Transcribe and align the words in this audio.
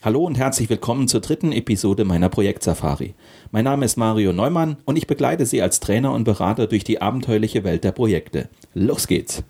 Hallo 0.00 0.24
und 0.24 0.38
herzlich 0.38 0.70
willkommen 0.70 1.08
zur 1.08 1.20
dritten 1.20 1.50
Episode 1.50 2.04
meiner 2.04 2.28
Projektsafari. 2.28 3.16
Mein 3.50 3.64
Name 3.64 3.84
ist 3.84 3.96
Mario 3.96 4.32
Neumann 4.32 4.76
und 4.84 4.96
ich 4.96 5.08
begleite 5.08 5.44
Sie 5.44 5.60
als 5.60 5.80
Trainer 5.80 6.12
und 6.12 6.22
Berater 6.22 6.68
durch 6.68 6.84
die 6.84 7.02
abenteuerliche 7.02 7.64
Welt 7.64 7.82
der 7.82 7.90
Projekte. 7.90 8.48
Los 8.74 9.08
geht's! 9.08 9.42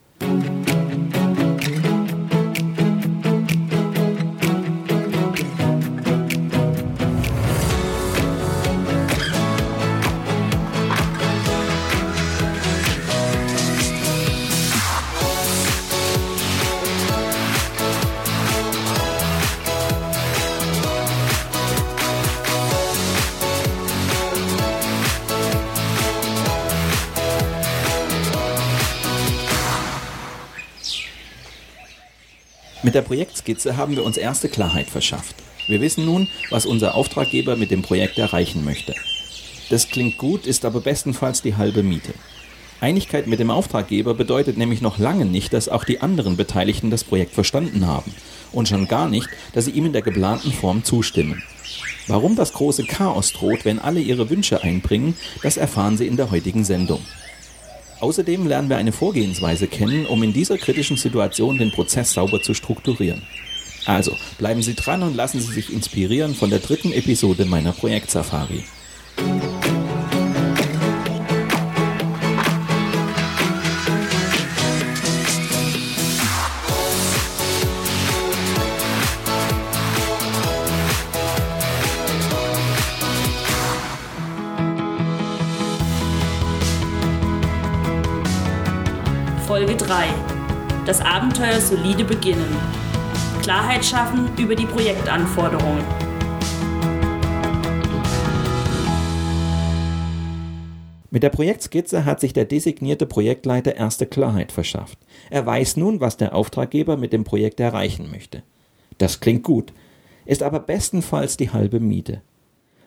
Mit 32.88 32.94
der 32.94 33.02
Projektskizze 33.02 33.76
haben 33.76 33.96
wir 33.96 34.02
uns 34.02 34.16
erste 34.16 34.48
Klarheit 34.48 34.88
verschafft. 34.88 35.36
Wir 35.66 35.82
wissen 35.82 36.06
nun, 36.06 36.26
was 36.48 36.64
unser 36.64 36.94
Auftraggeber 36.94 37.54
mit 37.54 37.70
dem 37.70 37.82
Projekt 37.82 38.16
erreichen 38.16 38.64
möchte. 38.64 38.94
Das 39.68 39.88
klingt 39.88 40.16
gut, 40.16 40.46
ist 40.46 40.64
aber 40.64 40.80
bestenfalls 40.80 41.42
die 41.42 41.56
halbe 41.56 41.82
Miete. 41.82 42.14
Einigkeit 42.80 43.26
mit 43.26 43.40
dem 43.40 43.50
Auftraggeber 43.50 44.14
bedeutet 44.14 44.56
nämlich 44.56 44.80
noch 44.80 44.96
lange 44.96 45.26
nicht, 45.26 45.52
dass 45.52 45.68
auch 45.68 45.84
die 45.84 46.00
anderen 46.00 46.38
Beteiligten 46.38 46.88
das 46.88 47.04
Projekt 47.04 47.34
verstanden 47.34 47.86
haben. 47.86 48.14
Und 48.52 48.68
schon 48.68 48.88
gar 48.88 49.10
nicht, 49.10 49.28
dass 49.52 49.66
sie 49.66 49.72
ihm 49.72 49.84
in 49.84 49.92
der 49.92 50.00
geplanten 50.00 50.50
Form 50.50 50.82
zustimmen. 50.82 51.42
Warum 52.06 52.36
das 52.36 52.54
große 52.54 52.84
Chaos 52.84 53.34
droht, 53.34 53.66
wenn 53.66 53.80
alle 53.80 54.00
ihre 54.00 54.30
Wünsche 54.30 54.62
einbringen, 54.62 55.14
das 55.42 55.58
erfahren 55.58 55.98
Sie 55.98 56.06
in 56.06 56.16
der 56.16 56.30
heutigen 56.30 56.64
Sendung. 56.64 57.02
Außerdem 58.00 58.46
lernen 58.46 58.68
wir 58.68 58.76
eine 58.76 58.92
Vorgehensweise 58.92 59.66
kennen, 59.66 60.06
um 60.06 60.22
in 60.22 60.32
dieser 60.32 60.56
kritischen 60.56 60.96
Situation 60.96 61.58
den 61.58 61.72
Prozess 61.72 62.12
sauber 62.12 62.40
zu 62.40 62.54
strukturieren. 62.54 63.22
Also 63.86 64.12
bleiben 64.38 64.62
Sie 64.62 64.74
dran 64.74 65.02
und 65.02 65.16
lassen 65.16 65.40
Sie 65.40 65.52
sich 65.52 65.72
inspirieren 65.72 66.34
von 66.34 66.50
der 66.50 66.60
dritten 66.60 66.92
Episode 66.92 67.44
meiner 67.44 67.72
Projektsafari. 67.72 68.64
Das 90.88 91.02
Abenteuer 91.02 91.60
solide 91.60 92.02
beginnen. 92.02 92.56
Klarheit 93.42 93.84
schaffen 93.84 94.30
über 94.38 94.54
die 94.54 94.64
Projektanforderungen. 94.64 95.84
Mit 101.10 101.22
der 101.22 101.28
Projektskizze 101.28 102.06
hat 102.06 102.20
sich 102.20 102.32
der 102.32 102.46
designierte 102.46 103.04
Projektleiter 103.04 103.76
erste 103.76 104.06
Klarheit 104.06 104.50
verschafft. 104.50 104.98
Er 105.28 105.44
weiß 105.44 105.76
nun, 105.76 106.00
was 106.00 106.16
der 106.16 106.34
Auftraggeber 106.34 106.96
mit 106.96 107.12
dem 107.12 107.24
Projekt 107.24 107.60
erreichen 107.60 108.10
möchte. 108.10 108.42
Das 108.96 109.20
klingt 109.20 109.42
gut, 109.42 109.74
ist 110.24 110.42
aber 110.42 110.58
bestenfalls 110.58 111.36
die 111.36 111.50
halbe 111.50 111.80
Miete. 111.80 112.22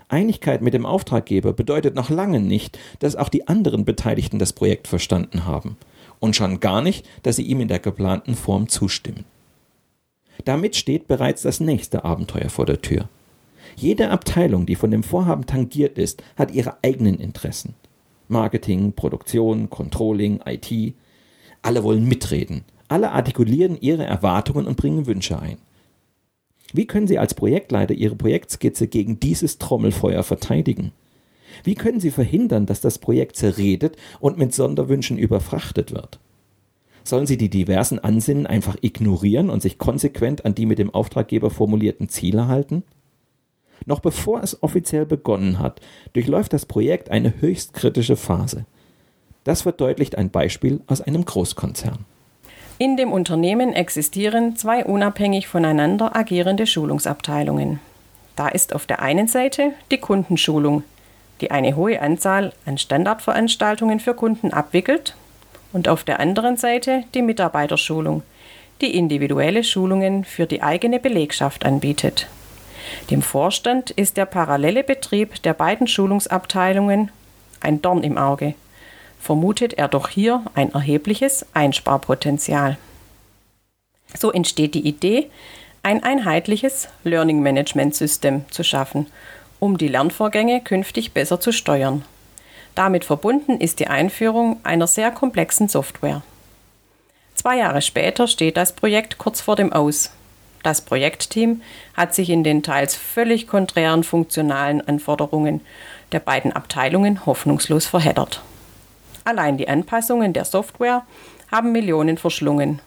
Einigkeit 0.09 0.63
mit 0.63 0.73
dem 0.73 0.87
Auftraggeber 0.87 1.53
bedeutet 1.53 1.93
noch 1.93 2.09
lange 2.09 2.39
nicht, 2.39 2.79
dass 2.97 3.15
auch 3.15 3.29
die 3.29 3.47
anderen 3.47 3.85
Beteiligten 3.85 4.39
das 4.39 4.53
Projekt 4.53 4.87
verstanden 4.87 5.45
haben 5.45 5.77
und 6.21 6.37
schon 6.37 6.61
gar 6.61 6.81
nicht, 6.81 7.05
dass 7.23 7.35
sie 7.35 7.43
ihm 7.43 7.59
in 7.59 7.67
der 7.67 7.79
geplanten 7.79 8.35
Form 8.35 8.69
zustimmen. 8.69 9.25
Damit 10.45 10.77
steht 10.77 11.07
bereits 11.07 11.41
das 11.41 11.59
nächste 11.59 12.05
Abenteuer 12.05 12.49
vor 12.49 12.65
der 12.65 12.81
Tür. 12.81 13.09
Jede 13.75 14.09
Abteilung, 14.09 14.65
die 14.65 14.75
von 14.75 14.91
dem 14.91 15.03
Vorhaben 15.03 15.45
tangiert 15.45 15.97
ist, 15.97 16.23
hat 16.37 16.51
ihre 16.51 16.77
eigenen 16.83 17.19
Interessen. 17.19 17.73
Marketing, 18.27 18.93
Produktion, 18.93 19.69
Controlling, 19.69 20.39
IT. 20.45 20.93
Alle 21.61 21.83
wollen 21.83 22.07
mitreden. 22.07 22.63
Alle 22.87 23.11
artikulieren 23.11 23.77
ihre 23.79 24.05
Erwartungen 24.05 24.67
und 24.67 24.77
bringen 24.77 25.05
Wünsche 25.05 25.39
ein. 25.39 25.57
Wie 26.73 26.87
können 26.87 27.07
Sie 27.07 27.19
als 27.19 27.33
Projektleiter 27.33 27.93
Ihre 27.93 28.15
Projektskizze 28.15 28.87
gegen 28.87 29.19
dieses 29.19 29.57
Trommelfeuer 29.57 30.23
verteidigen? 30.23 30.91
Wie 31.63 31.75
können 31.75 31.99
Sie 31.99 32.11
verhindern, 32.11 32.65
dass 32.65 32.81
das 32.81 32.97
Projekt 32.97 33.35
zerredet 33.35 33.95
und 34.19 34.37
mit 34.37 34.53
Sonderwünschen 34.53 35.17
überfrachtet 35.17 35.91
wird? 35.91 36.19
Sollen 37.03 37.25
Sie 37.25 37.37
die 37.37 37.49
diversen 37.49 37.99
Ansinnen 37.99 38.45
einfach 38.45 38.77
ignorieren 38.81 39.49
und 39.49 39.61
sich 39.61 39.77
konsequent 39.77 40.45
an 40.45 40.55
die 40.55 40.65
mit 40.65 40.79
dem 40.79 40.93
Auftraggeber 40.93 41.49
formulierten 41.49 42.09
Ziele 42.09 42.47
halten? 42.47 42.83
Noch 43.85 43.99
bevor 43.99 44.43
es 44.43 44.61
offiziell 44.61 45.05
begonnen 45.05 45.57
hat, 45.57 45.81
durchläuft 46.13 46.53
das 46.53 46.65
Projekt 46.65 47.09
eine 47.09 47.41
höchst 47.41 47.73
kritische 47.73 48.15
Phase. 48.15 48.65
Das 49.43 49.63
verdeutlicht 49.63 50.17
ein 50.17 50.29
Beispiel 50.29 50.81
aus 50.85 51.01
einem 51.01 51.25
Großkonzern. 51.25 52.05
In 52.77 52.97
dem 52.97 53.11
Unternehmen 53.11 53.73
existieren 53.73 54.55
zwei 54.55 54.85
unabhängig 54.85 55.47
voneinander 55.47 56.15
agierende 56.15 56.67
Schulungsabteilungen. 56.67 57.79
Da 58.35 58.47
ist 58.47 58.73
auf 58.73 58.85
der 58.85 59.01
einen 59.01 59.27
Seite 59.27 59.73
die 59.91 59.97
Kundenschulung, 59.97 60.83
die 61.41 61.51
eine 61.51 61.75
hohe 61.75 62.01
Anzahl 62.01 62.53
an 62.65 62.77
Standardveranstaltungen 62.77 63.99
für 63.99 64.13
Kunden 64.13 64.53
abwickelt, 64.53 65.15
und 65.73 65.87
auf 65.87 66.03
der 66.03 66.19
anderen 66.19 66.57
Seite 66.57 67.03
die 67.13 67.21
Mitarbeiterschulung, 67.21 68.23
die 68.81 68.95
individuelle 68.95 69.63
Schulungen 69.63 70.25
für 70.25 70.45
die 70.45 70.61
eigene 70.61 70.99
Belegschaft 70.99 71.65
anbietet. 71.65 72.27
Dem 73.09 73.21
Vorstand 73.21 73.91
ist 73.91 74.17
der 74.17 74.25
parallele 74.25 74.83
Betrieb 74.83 75.41
der 75.43 75.53
beiden 75.53 75.87
Schulungsabteilungen 75.87 77.11
ein 77.61 77.81
Dorn 77.81 78.03
im 78.03 78.17
Auge. 78.17 78.55
Vermutet 79.19 79.73
er 79.73 79.87
doch 79.87 80.09
hier 80.09 80.43
ein 80.55 80.73
erhebliches 80.73 81.45
Einsparpotenzial. 81.53 82.77
So 84.17 84.31
entsteht 84.31 84.73
die 84.73 84.85
Idee, 84.85 85.29
ein 85.83 86.03
einheitliches 86.03 86.89
Learning 87.03 87.41
Management 87.41 87.95
System 87.95 88.45
zu 88.49 88.63
schaffen 88.63 89.07
um 89.61 89.77
die 89.77 89.87
Lernvorgänge 89.87 90.59
künftig 90.59 91.13
besser 91.13 91.39
zu 91.39 91.53
steuern. 91.53 92.03
Damit 92.73 93.05
verbunden 93.05 93.59
ist 93.61 93.79
die 93.79 93.87
Einführung 93.87 94.59
einer 94.63 94.87
sehr 94.87 95.11
komplexen 95.11 95.69
Software. 95.69 96.23
Zwei 97.35 97.57
Jahre 97.57 97.83
später 97.83 98.27
steht 98.27 98.57
das 98.57 98.73
Projekt 98.73 99.19
kurz 99.19 99.39
vor 99.39 99.55
dem 99.55 99.71
Aus. 99.71 100.11
Das 100.63 100.81
Projektteam 100.81 101.61
hat 101.93 102.15
sich 102.15 102.31
in 102.31 102.43
den 102.43 102.63
teils 102.63 102.95
völlig 102.95 103.47
konträren 103.47 104.03
funktionalen 104.03 104.81
Anforderungen 104.81 105.61
der 106.11 106.19
beiden 106.19 106.51
Abteilungen 106.51 107.25
hoffnungslos 107.27 107.85
verheddert. 107.85 108.41
Allein 109.25 109.57
die 109.57 109.67
Anpassungen 109.67 110.33
der 110.33 110.45
Software 110.45 111.05
haben 111.51 111.71
Millionen 111.71 112.17
verschlungen 112.17 112.81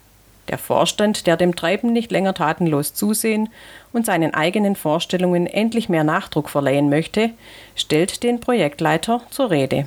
der 0.48 0.58
Vorstand, 0.58 1.26
der 1.26 1.36
dem 1.36 1.56
Treiben 1.56 1.92
nicht 1.92 2.10
länger 2.10 2.34
tatenlos 2.34 2.94
zusehen 2.94 3.48
und 3.92 4.06
seinen 4.06 4.34
eigenen 4.34 4.76
Vorstellungen 4.76 5.46
endlich 5.46 5.88
mehr 5.88 6.04
Nachdruck 6.04 6.50
verleihen 6.50 6.88
möchte, 6.88 7.30
stellt 7.74 8.22
den 8.22 8.40
Projektleiter 8.40 9.22
zur 9.30 9.50
Rede. 9.50 9.86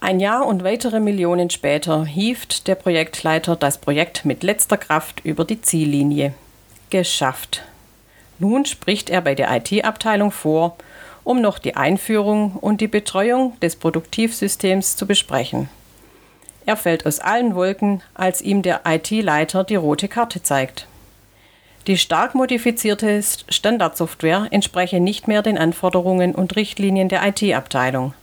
Ein 0.00 0.20
Jahr 0.20 0.46
und 0.46 0.62
weitere 0.62 1.00
Millionen 1.00 1.50
später 1.50 2.04
hieft 2.04 2.68
der 2.68 2.74
Projektleiter 2.74 3.56
das 3.56 3.78
Projekt 3.78 4.24
mit 4.24 4.42
letzter 4.42 4.76
Kraft 4.76 5.20
über 5.24 5.44
die 5.44 5.62
Ziellinie. 5.62 6.34
Geschafft. 6.90 7.62
Nun 8.38 8.66
spricht 8.66 9.08
er 9.08 9.22
bei 9.22 9.34
der 9.34 9.50
IT-Abteilung 9.56 10.30
vor, 10.30 10.76
um 11.24 11.40
noch 11.40 11.58
die 11.58 11.76
Einführung 11.76 12.52
und 12.52 12.80
die 12.80 12.88
Betreuung 12.88 13.58
des 13.60 13.76
Produktivsystems 13.76 14.96
zu 14.96 15.06
besprechen. 15.06 15.68
Er 16.66 16.76
fällt 16.76 17.06
aus 17.06 17.20
allen 17.20 17.54
Wolken, 17.54 18.02
als 18.14 18.42
ihm 18.42 18.62
der 18.62 18.80
IT-Leiter 18.84 19.62
die 19.62 19.76
rote 19.76 20.08
Karte 20.08 20.42
zeigt. 20.42 20.88
Die 21.86 21.96
stark 21.96 22.34
modifizierte 22.34 23.22
Standardsoftware 23.22 24.48
entspreche 24.50 24.98
nicht 24.98 25.28
mehr 25.28 25.42
den 25.42 25.56
Anforderungen 25.56 26.34
und 26.34 26.56
Richtlinien 26.56 27.08
der 27.08 27.24
IT-Abteilung. 27.24 28.14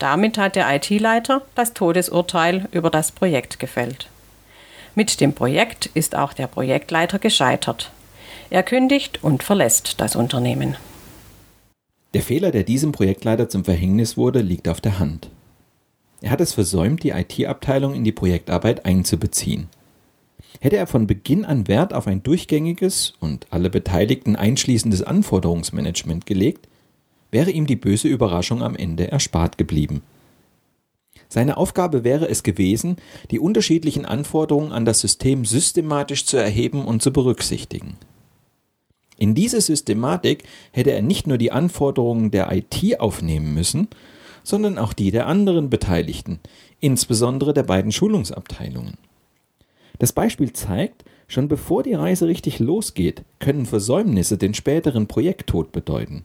Damit 0.00 0.36
hat 0.36 0.56
der 0.56 0.74
IT-Leiter 0.74 1.42
das 1.54 1.74
Todesurteil 1.74 2.66
über 2.72 2.90
das 2.90 3.12
Projekt 3.12 3.60
gefällt. 3.60 4.08
Mit 4.96 5.20
dem 5.20 5.32
Projekt 5.32 5.86
ist 5.94 6.16
auch 6.16 6.32
der 6.32 6.48
Projektleiter 6.48 7.20
gescheitert. 7.20 7.92
Er 8.50 8.64
kündigt 8.64 9.22
und 9.22 9.44
verlässt 9.44 10.00
das 10.00 10.16
Unternehmen. 10.16 10.76
Der 12.14 12.22
Fehler, 12.22 12.50
der 12.50 12.64
diesem 12.64 12.90
Projektleiter 12.90 13.48
zum 13.48 13.64
Verhängnis 13.64 14.16
wurde, 14.16 14.40
liegt 14.40 14.66
auf 14.66 14.80
der 14.80 14.98
Hand. 14.98 15.30
Er 16.22 16.30
hat 16.30 16.40
es 16.40 16.54
versäumt, 16.54 17.02
die 17.02 17.10
IT-Abteilung 17.10 17.94
in 17.94 18.04
die 18.04 18.12
Projektarbeit 18.12 18.86
einzubeziehen. 18.86 19.68
Hätte 20.60 20.76
er 20.76 20.86
von 20.86 21.08
Beginn 21.08 21.44
an 21.44 21.66
Wert 21.66 21.92
auf 21.92 22.06
ein 22.06 22.22
durchgängiges 22.22 23.14
und 23.18 23.48
alle 23.50 23.68
Beteiligten 23.68 24.36
einschließendes 24.36 25.02
Anforderungsmanagement 25.02 26.24
gelegt, 26.24 26.68
wäre 27.32 27.50
ihm 27.50 27.66
die 27.66 27.76
böse 27.76 28.06
Überraschung 28.06 28.62
am 28.62 28.76
Ende 28.76 29.10
erspart 29.10 29.58
geblieben. 29.58 30.02
Seine 31.28 31.56
Aufgabe 31.56 32.04
wäre 32.04 32.28
es 32.28 32.44
gewesen, 32.44 32.96
die 33.32 33.40
unterschiedlichen 33.40 34.04
Anforderungen 34.04 34.70
an 34.70 34.84
das 34.84 35.00
System 35.00 35.44
systematisch 35.44 36.24
zu 36.24 36.36
erheben 36.36 36.84
und 36.84 37.02
zu 37.02 37.12
berücksichtigen. 37.12 37.96
In 39.16 39.34
diese 39.34 39.60
Systematik 39.60 40.44
hätte 40.72 40.92
er 40.92 41.02
nicht 41.02 41.26
nur 41.26 41.38
die 41.38 41.50
Anforderungen 41.50 42.30
der 42.30 42.52
IT 42.52 43.00
aufnehmen 43.00 43.54
müssen, 43.54 43.88
sondern 44.42 44.78
auch 44.78 44.92
die 44.92 45.10
der 45.10 45.26
anderen 45.26 45.70
Beteiligten, 45.70 46.40
insbesondere 46.80 47.54
der 47.54 47.62
beiden 47.62 47.92
Schulungsabteilungen. 47.92 48.98
Das 49.98 50.12
Beispiel 50.12 50.52
zeigt, 50.52 51.04
schon 51.28 51.48
bevor 51.48 51.82
die 51.82 51.94
Reise 51.94 52.26
richtig 52.26 52.58
losgeht, 52.58 53.22
können 53.38 53.66
Versäumnisse 53.66 54.36
den 54.38 54.54
späteren 54.54 55.06
Projekttod 55.06 55.72
bedeuten. 55.72 56.24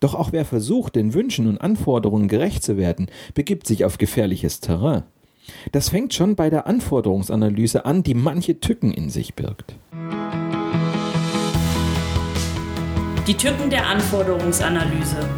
Doch 0.00 0.14
auch 0.14 0.32
wer 0.32 0.44
versucht, 0.44 0.96
den 0.96 1.14
Wünschen 1.14 1.46
und 1.46 1.58
Anforderungen 1.58 2.28
gerecht 2.28 2.64
zu 2.64 2.76
werden, 2.76 3.06
begibt 3.34 3.66
sich 3.66 3.84
auf 3.84 3.98
gefährliches 3.98 4.60
Terrain. 4.60 5.04
Das 5.70 5.88
fängt 5.88 6.14
schon 6.14 6.36
bei 6.36 6.50
der 6.50 6.66
Anforderungsanalyse 6.66 7.84
an, 7.84 8.02
die 8.02 8.14
manche 8.14 8.60
Tücken 8.60 8.92
in 8.92 9.10
sich 9.10 9.34
birgt. 9.34 9.74
Die 13.26 13.34
Tücken 13.34 13.70
der 13.70 13.86
Anforderungsanalyse. 13.86 15.28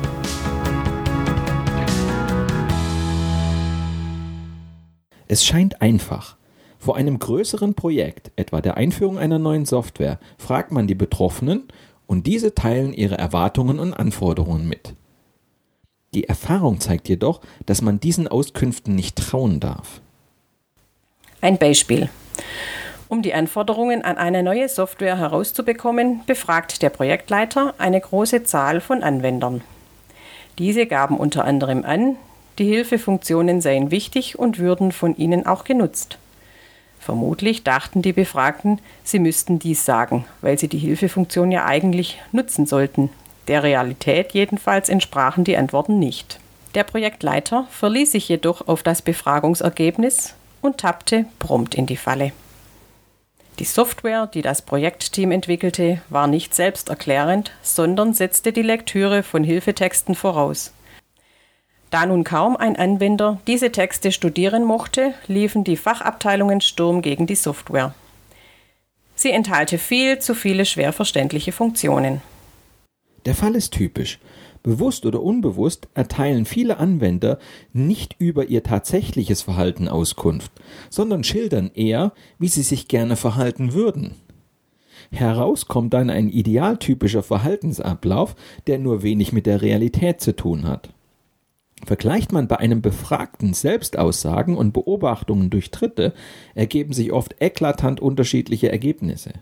Es 5.29 5.45
scheint 5.45 5.81
einfach. 5.81 6.37
Vor 6.79 6.97
einem 6.97 7.19
größeren 7.19 7.75
Projekt, 7.75 8.31
etwa 8.37 8.61
der 8.61 8.77
Einführung 8.77 9.19
einer 9.19 9.39
neuen 9.39 9.65
Software, 9.65 10.19
fragt 10.37 10.71
man 10.71 10.87
die 10.87 10.95
Betroffenen 10.95 11.65
und 12.07 12.27
diese 12.27 12.55
teilen 12.55 12.93
ihre 12.93 13.17
Erwartungen 13.17 13.79
und 13.79 13.95
Anforderungen 13.95 14.69
mit. 14.69 14.95
Die 16.13 16.29
Erfahrung 16.29 16.81
zeigt 16.81 17.09
jedoch, 17.09 17.41
dass 17.67 17.83
man 17.83 18.01
diesen 18.01 18.29
Auskünften 18.29 18.95
nicht 18.95 19.17
trauen 19.17 19.61
darf. 19.61 20.01
Ein 21.41 21.59
Beispiel. 21.59 22.09
Um 23.09 23.23
die 23.23 23.35
Anforderungen 23.35 24.03
an 24.03 24.17
eine 24.17 24.43
neue 24.43 24.69
Software 24.69 25.19
herauszubekommen, 25.19 26.21
befragt 26.27 26.83
der 26.83 26.91
Projektleiter 26.91 27.75
eine 27.79 28.01
große 28.01 28.45
Zahl 28.45 28.81
von 28.81 29.03
Anwendern. 29.03 29.63
Diese 30.59 30.87
gaben 30.87 31.17
unter 31.17 31.45
anderem 31.45 31.85
an, 31.85 32.17
die 32.59 32.67
Hilfefunktionen 32.67 33.61
seien 33.61 33.91
wichtig 33.91 34.39
und 34.39 34.59
würden 34.59 34.93
von 34.93 35.17
ihnen 35.17 35.47
auch 35.47 35.65
genutzt. 35.65 36.19
Vermutlich 37.01 37.65
dachten 37.65 38.01
die 38.01 38.13
Befragten, 38.13 38.81
sie 39.03 39.19
müssten 39.19 39.59
dies 39.59 39.85
sagen, 39.85 40.25
weil 40.41 40.59
sie 40.59 40.69
die 40.69 40.79
Hilfefunktion 40.79 41.53
ja 41.53 41.67
eigentlich 41.67 42.19
nutzen 42.33 42.65
sollten. 42.67 43.11
Der 43.47 43.63
Realität 43.63 44.33
jedenfalls 44.33 44.89
entsprachen 44.89 45.45
die 45.45 45.57
Antworten 45.57 45.99
nicht. 45.99 46.41
Der 46.75 46.85
Projektleiter 46.85 47.67
verließ 47.71 48.13
sich 48.13 48.29
jedoch 48.29 48.67
auf 48.69 48.83
das 48.83 49.03
Befragungsergebnis 49.03 50.35
und 50.63 50.79
tappte 50.79 51.27
prompt 51.39 51.75
in 51.75 51.87
die 51.87 51.97
Falle. 51.97 52.33
Die 53.61 53.65
Software, 53.65 54.27
die 54.27 54.43
das 54.43 54.63
Projektteam 54.63 55.31
entwickelte, 55.31 56.01
war 56.09 56.27
nicht 56.27 56.55
selbsterklärend, 56.55 57.53
sondern 57.63 58.15
setzte 58.15 58.53
die 58.53 58.63
Lektüre 58.63 59.23
von 59.23 59.45
Hilfetexten 59.45 60.17
voraus. 60.17 60.73
Da 61.95 62.07
nun 62.07 62.25
kaum 62.25 62.57
ein 62.57 62.75
Anwender 62.75 63.39
diese 63.47 63.71
Texte 63.71 64.11
studieren 64.11 64.65
mochte, 64.65 65.15
liefen 65.29 65.63
die 65.63 65.77
Fachabteilungen 65.77 66.61
Sturm 66.61 67.03
gegen 67.03 67.29
die 67.29 67.37
Software. 67.37 67.95
Sie 69.15 69.31
enthalte 69.31 69.79
viel 69.79 70.19
zu 70.19 70.35
viele 70.35 70.65
schwer 70.65 70.93
verständliche 70.93 71.53
Funktionen. 71.53 72.21
Der 73.27 73.37
Fall 73.37 73.55
ist 73.55 73.75
typisch. 73.75 74.19
Bewusst 74.65 75.07
oder 75.07 75.23
unbewusst 75.23 75.87
erteilen 75.95 76.47
viele 76.47 76.79
Anwender 76.79 77.39
nicht 77.73 78.17
über 78.19 78.47
ihr 78.47 78.65
tatsächliches 78.65 79.43
Verhalten 79.43 79.87
Auskunft, 79.87 80.51
sondern 80.91 81.23
schildern 81.23 81.71
eher, 81.77 82.13
wie 82.41 82.49
sie 82.49 82.63
sich 82.63 82.89
gerne 82.89 83.15
verhalten 83.15 83.73
würden. 83.73 84.17
Heraus 85.13 85.69
kommt 85.69 85.95
dann 85.95 86.11
ein 86.11 86.29
idealtypischer 86.29 87.23
Verhaltensablauf, 87.23 88.35
der 88.67 88.81
nur 88.81 89.05
wenig 89.05 89.33
mit 89.33 89.47
der 89.47 89.63
Realität 89.63 90.21
zu 90.21 90.35
tun 90.35 90.67
hat. 90.67 90.89
Vergleicht 91.85 92.33
man 92.33 92.49
bei 92.49 92.59
einem 92.59 92.83
Befragten 92.83 93.55
Selbstaussagen 93.55 94.57
und 94.57 94.73
Beobachtungen 94.73 95.51
durch 95.51 95.71
Dritte, 95.71 96.15
ergeben 96.55 96.93
sich 96.93 97.13
oft 97.13 97.37
eklatant 97.41 98.01
unterschiedliche 98.01 98.71
Ergebnisse. 98.71 99.33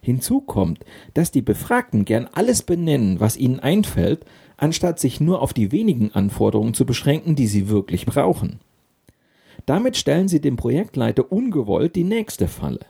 Hinzu 0.00 0.40
kommt, 0.40 0.84
dass 1.14 1.32
die 1.32 1.42
Befragten 1.42 2.04
gern 2.04 2.28
alles 2.32 2.62
benennen, 2.62 3.20
was 3.20 3.36
ihnen 3.36 3.60
einfällt, 3.60 4.24
anstatt 4.56 5.00
sich 5.00 5.20
nur 5.20 5.42
auf 5.42 5.52
die 5.52 5.72
wenigen 5.72 6.12
Anforderungen 6.12 6.74
zu 6.74 6.86
beschränken, 6.86 7.34
die 7.34 7.46
sie 7.46 7.68
wirklich 7.68 8.06
brauchen. 8.06 8.60
Damit 9.66 9.96
stellen 9.96 10.28
sie 10.28 10.40
dem 10.40 10.56
Projektleiter 10.56 11.30
ungewollt 11.30 11.96
die 11.96 12.04
nächste 12.04 12.48
Falle. 12.48 12.80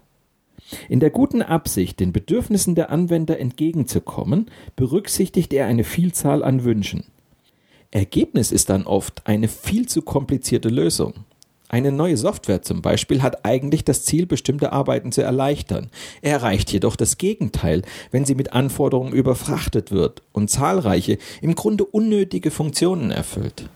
In 0.88 1.00
der 1.00 1.10
guten 1.10 1.42
Absicht, 1.42 1.98
den 1.98 2.12
Bedürfnissen 2.12 2.74
der 2.74 2.90
Anwender 2.90 3.38
entgegenzukommen, 3.40 4.50
berücksichtigt 4.76 5.52
er 5.54 5.66
eine 5.66 5.84
Vielzahl 5.84 6.42
an 6.42 6.64
Wünschen. 6.64 7.04
Ergebnis 7.90 8.52
ist 8.52 8.68
dann 8.68 8.84
oft 8.84 9.26
eine 9.26 9.48
viel 9.48 9.86
zu 9.86 10.02
komplizierte 10.02 10.68
Lösung. 10.68 11.24
Eine 11.70 11.90
neue 11.90 12.16
Software 12.16 12.62
zum 12.62 12.82
Beispiel 12.82 13.22
hat 13.22 13.44
eigentlich 13.44 13.84
das 13.84 14.04
Ziel, 14.04 14.26
bestimmte 14.26 14.72
Arbeiten 14.72 15.12
zu 15.12 15.22
erleichtern, 15.22 15.90
erreicht 16.22 16.72
jedoch 16.72 16.96
das 16.96 17.18
Gegenteil, 17.18 17.82
wenn 18.10 18.24
sie 18.24 18.34
mit 18.34 18.52
Anforderungen 18.52 19.12
überfrachtet 19.12 19.90
wird 19.90 20.22
und 20.32 20.48
zahlreiche, 20.48 21.18
im 21.42 21.54
Grunde 21.54 21.84
unnötige 21.84 22.50
Funktionen 22.50 23.10
erfüllt. 23.10 23.68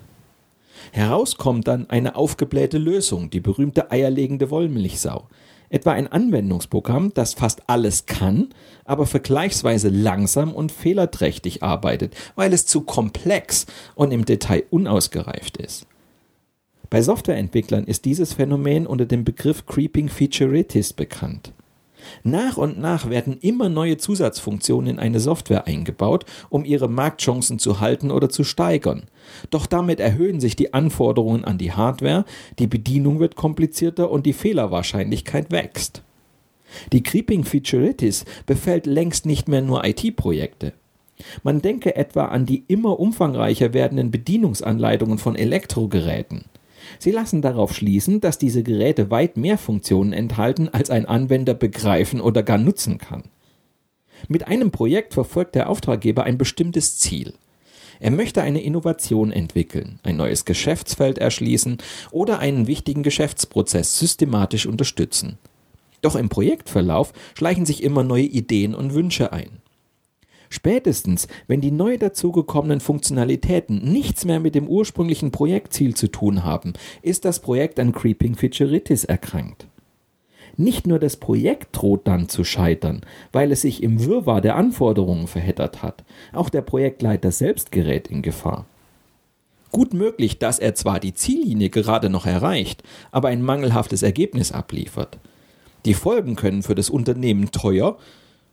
Herauskommt 0.92 1.68
dann 1.68 1.88
eine 1.88 2.16
aufgeblähte 2.16 2.78
Lösung, 2.78 3.30
die 3.30 3.40
berühmte 3.40 3.90
eierlegende 3.90 4.50
Wollmilchsau, 4.50 5.28
etwa 5.72 5.92
ein 5.92 6.06
Anwendungsprogramm, 6.06 7.12
das 7.14 7.34
fast 7.34 7.68
alles 7.68 8.06
kann, 8.06 8.50
aber 8.84 9.06
vergleichsweise 9.06 9.88
langsam 9.88 10.52
und 10.52 10.70
fehlerträchtig 10.70 11.62
arbeitet, 11.62 12.14
weil 12.36 12.52
es 12.52 12.66
zu 12.66 12.82
komplex 12.82 13.66
und 13.94 14.12
im 14.12 14.24
Detail 14.24 14.64
unausgereift 14.70 15.56
ist. 15.56 15.86
Bei 16.90 17.00
Softwareentwicklern 17.00 17.84
ist 17.84 18.04
dieses 18.04 18.34
Phänomen 18.34 18.86
unter 18.86 19.06
dem 19.06 19.24
Begriff 19.24 19.64
Creeping 19.64 20.10
Featureitis 20.10 20.92
bekannt. 20.92 21.52
Nach 22.22 22.56
und 22.56 22.78
nach 22.78 23.10
werden 23.10 23.38
immer 23.40 23.68
neue 23.68 23.96
Zusatzfunktionen 23.96 24.90
in 24.90 24.98
eine 24.98 25.20
Software 25.20 25.66
eingebaut, 25.66 26.24
um 26.50 26.64
ihre 26.64 26.88
Marktchancen 26.88 27.58
zu 27.58 27.80
halten 27.80 28.10
oder 28.10 28.28
zu 28.28 28.44
steigern. 28.44 29.04
Doch 29.50 29.66
damit 29.66 30.00
erhöhen 30.00 30.40
sich 30.40 30.56
die 30.56 30.74
Anforderungen 30.74 31.44
an 31.44 31.58
die 31.58 31.72
Hardware, 31.72 32.24
die 32.58 32.66
Bedienung 32.66 33.20
wird 33.20 33.36
komplizierter 33.36 34.10
und 34.10 34.26
die 34.26 34.32
Fehlerwahrscheinlichkeit 34.32 35.50
wächst. 35.50 36.02
Die 36.92 37.02
Creeping 37.02 37.44
Featureitis 37.44 38.24
befällt 38.46 38.86
längst 38.86 39.26
nicht 39.26 39.48
mehr 39.48 39.62
nur 39.62 39.84
IT-Projekte. 39.84 40.72
Man 41.42 41.62
denke 41.62 41.94
etwa 41.96 42.26
an 42.26 42.46
die 42.46 42.64
immer 42.68 42.98
umfangreicher 42.98 43.72
werdenden 43.74 44.10
Bedienungsanleitungen 44.10 45.18
von 45.18 45.36
Elektrogeräten. 45.36 46.44
Sie 46.98 47.10
lassen 47.10 47.42
darauf 47.42 47.74
schließen, 47.74 48.20
dass 48.20 48.38
diese 48.38 48.62
Geräte 48.62 49.10
weit 49.10 49.36
mehr 49.36 49.58
Funktionen 49.58 50.12
enthalten, 50.12 50.68
als 50.68 50.90
ein 50.90 51.06
Anwender 51.06 51.54
begreifen 51.54 52.20
oder 52.20 52.42
gar 52.42 52.58
nutzen 52.58 52.98
kann. 52.98 53.24
Mit 54.28 54.46
einem 54.46 54.70
Projekt 54.70 55.14
verfolgt 55.14 55.54
der 55.54 55.68
Auftraggeber 55.68 56.24
ein 56.24 56.38
bestimmtes 56.38 56.98
Ziel. 56.98 57.34
Er 58.00 58.10
möchte 58.10 58.42
eine 58.42 58.60
Innovation 58.60 59.30
entwickeln, 59.30 60.00
ein 60.02 60.16
neues 60.16 60.44
Geschäftsfeld 60.44 61.18
erschließen 61.18 61.78
oder 62.10 62.40
einen 62.40 62.66
wichtigen 62.66 63.02
Geschäftsprozess 63.02 63.98
systematisch 63.98 64.66
unterstützen. 64.66 65.38
Doch 66.00 66.16
im 66.16 66.28
Projektverlauf 66.28 67.12
schleichen 67.38 67.64
sich 67.64 67.82
immer 67.82 68.02
neue 68.02 68.24
Ideen 68.24 68.74
und 68.74 68.92
Wünsche 68.92 69.32
ein. 69.32 69.61
Spätestens, 70.52 71.28
wenn 71.46 71.62
die 71.62 71.70
neu 71.70 71.96
dazugekommenen 71.96 72.80
Funktionalitäten 72.80 73.90
nichts 73.90 74.26
mehr 74.26 74.38
mit 74.38 74.54
dem 74.54 74.68
ursprünglichen 74.68 75.30
Projektziel 75.30 75.94
zu 75.94 76.08
tun 76.08 76.44
haben, 76.44 76.74
ist 77.00 77.24
das 77.24 77.40
Projekt 77.40 77.80
an 77.80 77.92
Creeping 77.92 78.34
Featureitis 78.34 79.04
erkrankt. 79.04 79.66
Nicht 80.58 80.86
nur 80.86 80.98
das 80.98 81.16
Projekt 81.16 81.68
droht 81.72 82.06
dann 82.06 82.28
zu 82.28 82.44
scheitern, 82.44 83.00
weil 83.32 83.50
es 83.50 83.62
sich 83.62 83.82
im 83.82 84.04
Wirrwarr 84.04 84.42
der 84.42 84.56
Anforderungen 84.56 85.26
verheddert 85.26 85.82
hat, 85.82 86.04
auch 86.34 86.50
der 86.50 86.60
Projektleiter 86.60 87.32
selbst 87.32 87.72
gerät 87.72 88.08
in 88.08 88.20
Gefahr. 88.20 88.66
Gut 89.70 89.94
möglich, 89.94 90.38
dass 90.38 90.58
er 90.58 90.74
zwar 90.74 91.00
die 91.00 91.14
Ziellinie 91.14 91.70
gerade 91.70 92.10
noch 92.10 92.26
erreicht, 92.26 92.82
aber 93.10 93.28
ein 93.28 93.40
mangelhaftes 93.40 94.02
Ergebnis 94.02 94.52
abliefert. 94.52 95.16
Die 95.86 95.94
Folgen 95.94 96.36
können 96.36 96.62
für 96.62 96.74
das 96.74 96.90
Unternehmen 96.90 97.52
teuer 97.52 97.96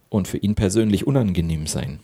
und 0.09 0.27
für 0.27 0.37
ihn 0.37 0.55
persönlich 0.55 1.07
unangenehm 1.07 1.67
sein. 1.67 1.99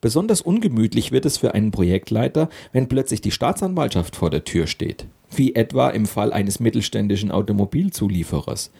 Besonders 0.00 0.42
ungemütlich 0.42 1.12
wird 1.12 1.24
es 1.24 1.38
für 1.38 1.54
einen 1.54 1.70
Projektleiter, 1.70 2.48
wenn 2.72 2.88
plötzlich 2.88 3.20
die 3.20 3.30
Staatsanwaltschaft 3.30 4.16
vor 4.16 4.30
der 4.30 4.44
Tür 4.44 4.66
steht, 4.66 5.06
wie 5.34 5.54
etwa 5.54 5.88
im 5.90 6.06
Fall 6.06 6.32
eines 6.32 6.60
mittelständischen 6.60 7.30
Automobilzulieferers. 7.30 8.70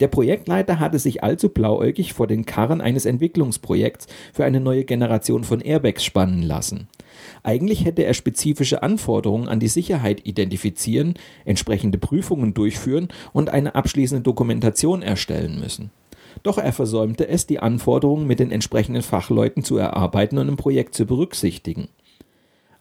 Der 0.00 0.08
Projektleiter 0.08 0.80
hatte 0.80 0.98
sich 0.98 1.22
allzu 1.22 1.50
blauäugig 1.50 2.14
vor 2.14 2.26
den 2.26 2.46
Karren 2.46 2.80
eines 2.80 3.04
Entwicklungsprojekts 3.04 4.08
für 4.32 4.44
eine 4.44 4.58
neue 4.58 4.84
Generation 4.84 5.44
von 5.44 5.60
Airbags 5.60 6.04
spannen 6.04 6.42
lassen. 6.42 6.88
Eigentlich 7.44 7.84
hätte 7.84 8.04
er 8.04 8.14
spezifische 8.14 8.82
Anforderungen 8.82 9.48
an 9.48 9.60
die 9.60 9.68
Sicherheit 9.68 10.26
identifizieren, 10.26 11.14
entsprechende 11.44 11.98
Prüfungen 11.98 12.54
durchführen 12.54 13.08
und 13.32 13.50
eine 13.50 13.76
abschließende 13.76 14.22
Dokumentation 14.22 15.02
erstellen 15.02 15.60
müssen. 15.60 15.90
Doch 16.42 16.58
er 16.58 16.72
versäumte 16.72 17.28
es, 17.28 17.46
die 17.46 17.60
Anforderungen 17.60 18.26
mit 18.26 18.40
den 18.40 18.50
entsprechenden 18.50 19.02
Fachleuten 19.02 19.62
zu 19.62 19.76
erarbeiten 19.76 20.38
und 20.38 20.48
im 20.48 20.56
Projekt 20.56 20.94
zu 20.94 21.06
berücksichtigen. 21.06 21.88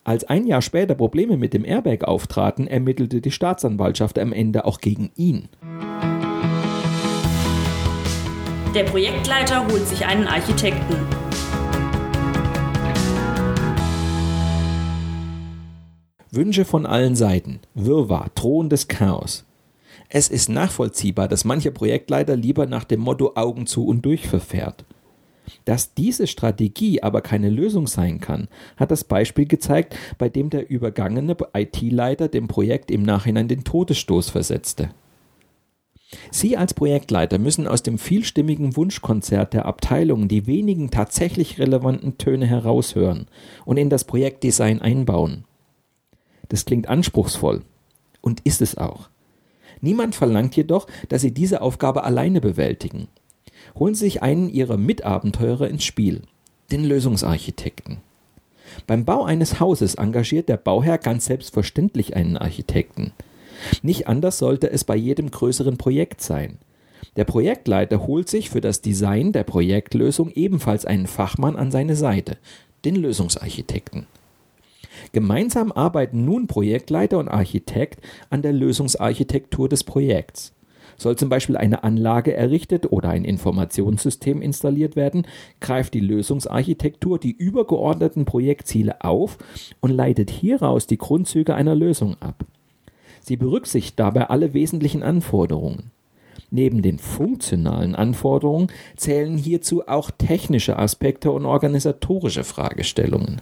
Als 0.05 0.25
ein 0.25 0.45
Jahr 0.47 0.61
später 0.61 0.95
Probleme 0.95 1.37
mit 1.37 1.53
dem 1.53 1.63
Airbag 1.63 2.03
auftraten, 2.03 2.67
ermittelte 2.67 3.21
die 3.21 3.31
Staatsanwaltschaft 3.31 4.19
am 4.19 4.33
Ende 4.33 4.65
auch 4.65 4.81
gegen 4.81 5.11
ihn. 5.15 5.47
Der 8.75 8.83
Projektleiter 8.83 9.65
holt 9.67 9.87
sich 9.87 10.05
einen 10.05 10.27
Architekten. 10.27 10.95
Wünsche 16.31 16.65
von 16.65 16.87
allen 16.87 17.15
Seiten, 17.15 17.59
Wirrwarr, 17.75 18.31
drohendes 18.33 18.87
Chaos. 18.87 19.45
Es 20.15 20.27
ist 20.27 20.47
nachvollziehbar, 20.47 21.27
dass 21.27 21.43
mancher 21.43 21.71
Projektleiter 21.71 22.35
lieber 22.35 22.67
nach 22.67 22.83
dem 22.83 22.99
Motto 22.99 23.31
Augen 23.33 23.65
zu 23.65 23.87
und 23.87 24.05
durch 24.05 24.27
verfährt. 24.27 24.85
Dass 25.65 25.95
diese 25.95 26.27
Strategie 26.27 27.01
aber 27.01 27.21
keine 27.21 27.49
Lösung 27.49 27.87
sein 27.87 28.19
kann, 28.19 28.47
hat 28.77 28.91
das 28.91 29.05
Beispiel 29.05 29.47
gezeigt, 29.47 29.97
bei 30.19 30.29
dem 30.29 30.51
der 30.51 30.69
übergangene 30.69 31.35
IT-Leiter 31.55 32.27
dem 32.27 32.47
Projekt 32.47 32.91
im 32.91 33.01
Nachhinein 33.01 33.47
den 33.47 33.63
Todesstoß 33.63 34.29
versetzte. 34.29 34.91
Sie 36.29 36.57
als 36.57 36.75
Projektleiter 36.75 37.39
müssen 37.39 37.67
aus 37.67 37.81
dem 37.81 37.97
vielstimmigen 37.97 38.75
Wunschkonzert 38.75 39.55
der 39.55 39.65
Abteilungen 39.65 40.27
die 40.27 40.45
wenigen 40.45 40.91
tatsächlich 40.91 41.57
relevanten 41.57 42.19
Töne 42.19 42.45
heraushören 42.45 43.25
und 43.65 43.77
in 43.77 43.89
das 43.89 44.03
Projektdesign 44.03 44.79
einbauen. 44.79 45.45
Das 46.49 46.65
klingt 46.65 46.87
anspruchsvoll 46.87 47.63
und 48.21 48.41
ist 48.41 48.61
es 48.61 48.77
auch. 48.77 49.09
Niemand 49.83 50.15
verlangt 50.15 50.55
jedoch, 50.55 50.87
dass 51.09 51.21
Sie 51.21 51.33
diese 51.33 51.61
Aufgabe 51.61 52.05
alleine 52.05 52.39
bewältigen. 52.39 53.09
Holen 53.77 53.95
Sie 53.95 54.05
sich 54.05 54.23
einen 54.23 54.47
Ihrer 54.47 54.77
Mitabenteurer 54.77 55.67
ins 55.67 55.83
Spiel, 55.83 56.21
den 56.71 56.85
Lösungsarchitekten. 56.85 57.97
Beim 58.87 59.03
Bau 59.03 59.25
eines 59.25 59.59
Hauses 59.59 59.95
engagiert 59.95 60.47
der 60.47 60.55
Bauherr 60.55 60.97
ganz 60.97 61.25
selbstverständlich 61.25 62.15
einen 62.15 62.37
Architekten. 62.37 63.11
Nicht 63.81 64.07
anders 64.07 64.37
sollte 64.37 64.71
es 64.71 64.85
bei 64.85 64.95
jedem 64.95 65.29
größeren 65.29 65.77
Projekt 65.77 66.21
sein. 66.21 66.59
Der 67.17 67.25
Projektleiter 67.25 68.07
holt 68.07 68.29
sich 68.29 68.49
für 68.49 68.61
das 68.61 68.79
Design 68.79 69.33
der 69.33 69.43
Projektlösung 69.43 70.31
ebenfalls 70.31 70.85
einen 70.85 71.07
Fachmann 71.07 71.57
an 71.57 71.71
seine 71.71 71.97
Seite, 71.97 72.37
den 72.85 72.95
Lösungsarchitekten. 72.95 74.07
Gemeinsam 75.11 75.71
arbeiten 75.71 76.25
nun 76.25 76.47
Projektleiter 76.47 77.19
und 77.19 77.27
Architekt 77.27 78.01
an 78.29 78.41
der 78.41 78.53
Lösungsarchitektur 78.53 79.69
des 79.69 79.83
Projekts. 79.83 80.53
Soll 80.97 81.15
zum 81.15 81.29
Beispiel 81.29 81.57
eine 81.57 81.83
Anlage 81.83 82.33
errichtet 82.33 82.91
oder 82.91 83.09
ein 83.09 83.25
Informationssystem 83.25 84.41
installiert 84.41 84.95
werden, 84.95 85.25
greift 85.59 85.93
die 85.93 85.99
Lösungsarchitektur 85.99 87.19
die 87.19 87.31
übergeordneten 87.31 88.25
Projektziele 88.25 89.03
auf 89.03 89.37
und 89.81 89.91
leitet 89.91 90.29
hieraus 90.29 90.87
die 90.87 90.97
Grundzüge 90.97 91.55
einer 91.55 91.75
Lösung 91.75 92.15
ab. 92.19 92.45
Sie 93.21 93.37
berücksichtigt 93.37 93.99
dabei 93.99 94.29
alle 94.29 94.53
wesentlichen 94.53 95.01
Anforderungen. 95.01 95.91
Neben 96.51 96.83
den 96.83 96.99
funktionalen 96.99 97.95
Anforderungen 97.95 98.67
zählen 98.95 99.37
hierzu 99.37 99.87
auch 99.87 100.11
technische 100.11 100.77
Aspekte 100.77 101.31
und 101.31 101.45
organisatorische 101.45 102.43
Fragestellungen. 102.43 103.41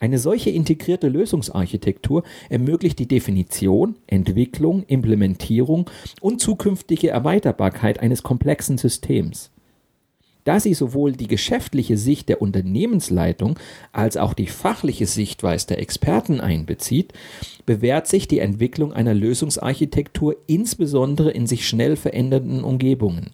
Eine 0.00 0.18
solche 0.18 0.50
integrierte 0.50 1.08
Lösungsarchitektur 1.08 2.22
ermöglicht 2.48 2.98
die 2.98 3.08
Definition, 3.08 3.96
Entwicklung, 4.06 4.84
Implementierung 4.86 5.90
und 6.20 6.40
zukünftige 6.40 7.10
Erweiterbarkeit 7.10 8.00
eines 8.00 8.22
komplexen 8.22 8.78
Systems. 8.78 9.50
Da 10.44 10.60
sie 10.60 10.74
sowohl 10.74 11.12
die 11.12 11.26
geschäftliche 11.26 11.96
Sicht 11.96 12.28
der 12.28 12.42
Unternehmensleitung 12.42 13.58
als 13.92 14.18
auch 14.18 14.34
die 14.34 14.46
fachliche 14.46 15.06
Sichtweise 15.06 15.68
der 15.68 15.78
Experten 15.78 16.40
einbezieht, 16.40 17.14
bewährt 17.64 18.06
sich 18.06 18.28
die 18.28 18.40
Entwicklung 18.40 18.92
einer 18.92 19.14
Lösungsarchitektur 19.14 20.36
insbesondere 20.46 21.30
in 21.30 21.46
sich 21.46 21.66
schnell 21.66 21.96
verändernden 21.96 22.62
Umgebungen. 22.62 23.30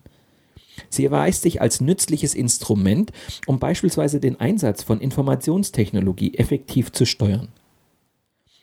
Sie 0.88 1.04
erweist 1.04 1.42
sich 1.42 1.60
als 1.60 1.80
nützliches 1.80 2.34
Instrument, 2.34 3.12
um 3.46 3.58
beispielsweise 3.58 4.20
den 4.20 4.40
Einsatz 4.40 4.82
von 4.82 5.00
Informationstechnologie 5.00 6.34
effektiv 6.34 6.92
zu 6.92 7.04
steuern. 7.06 7.48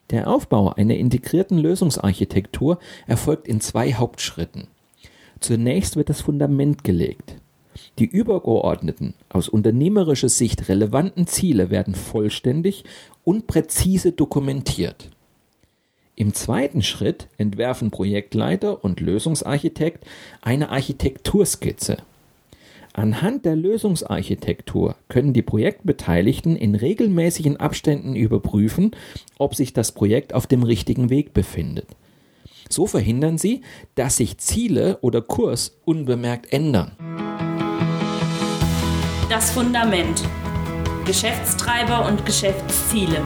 Der 0.10 0.30
Aufbau 0.30 0.70
einer 0.70 0.96
integrierten 0.96 1.58
Lösungsarchitektur 1.58 2.80
erfolgt 3.08 3.48
in 3.48 3.60
zwei 3.60 3.94
Hauptschritten. 3.94 4.68
Zunächst 5.40 5.98
wird 5.98 6.10
das 6.10 6.22
Fundament 6.22 6.84
gelegt. 6.84 7.36
Die 8.00 8.06
übergeordneten, 8.06 9.14
aus 9.30 9.50
unternehmerischer 9.50 10.30
Sicht 10.30 10.70
relevanten 10.70 11.28
Ziele 11.28 11.70
werden 11.70 11.94
vollständig 11.96 12.84
und 13.24 13.48
präzise 13.48 14.12
dokumentiert. 14.12 15.10
Im 16.16 16.34
zweiten 16.34 16.82
Schritt 16.82 17.28
entwerfen 17.38 17.92
Projektleiter 17.92 18.84
und 18.84 19.00
Lösungsarchitekt 19.00 20.06
eine 20.42 20.70
Architekturskizze. 20.70 21.98
Anhand 22.98 23.46
der 23.46 23.56
Lösungsarchitektur 23.56 24.96
können 25.08 25.32
die 25.32 25.44
Projektbeteiligten 25.44 26.56
in 26.56 26.74
regelmäßigen 26.74 27.58
Abständen 27.58 28.16
überprüfen, 28.16 28.90
ob 29.38 29.54
sich 29.54 29.72
das 29.72 29.92
Projekt 29.92 30.34
auf 30.34 30.48
dem 30.48 30.64
richtigen 30.64 31.12
Weg 31.12 31.32
befindet. 31.32 31.86
So 32.70 32.88
verhindern 32.88 33.38
sie, 33.38 33.62
dass 33.94 34.18
sich 34.18 34.40
Ziele 34.40 34.98
oder 35.02 35.22
Kurs 35.22 35.78
unbemerkt 35.86 36.52
ändern. 36.52 36.94
Das 39.30 39.52
Fundament. 39.52 40.24
Geschäftstreiber 41.06 42.08
und 42.08 42.26
Geschäftsziele. 42.26 43.22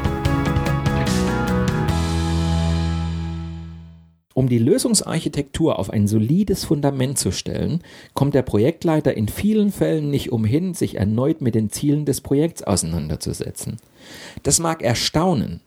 Um 4.42 4.50
die 4.50 4.58
Lösungsarchitektur 4.58 5.78
auf 5.78 5.92
ein 5.92 6.08
solides 6.08 6.66
Fundament 6.66 7.20
zu 7.20 7.32
stellen, 7.32 7.84
kommt 8.16 8.34
der 8.34 8.42
Projektleiter 8.42 9.16
in 9.16 9.28
vielen 9.28 9.72
Fällen 9.72 10.10
nicht 10.10 10.32
umhin, 10.32 10.74
sich 10.74 10.96
erneut 10.96 11.42
mit 11.42 11.54
den 11.54 11.70
Zielen 11.70 12.06
des 12.06 12.22
Projekts 12.22 12.64
auseinanderzusetzen. 12.64 13.78
Das 14.42 14.58
mag 14.58 14.82
erstaunen. 14.82 15.62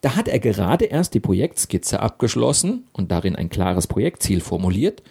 Da 0.00 0.14
hat 0.14 0.28
er 0.28 0.38
gerade 0.38 0.84
erst 0.84 1.12
die 1.14 1.18
Projektskizze 1.18 1.98
abgeschlossen 1.98 2.84
und 2.92 3.10
darin 3.10 3.34
ein 3.34 3.50
klares 3.50 3.88
Projektziel 3.88 4.42
formuliert, 4.42 5.02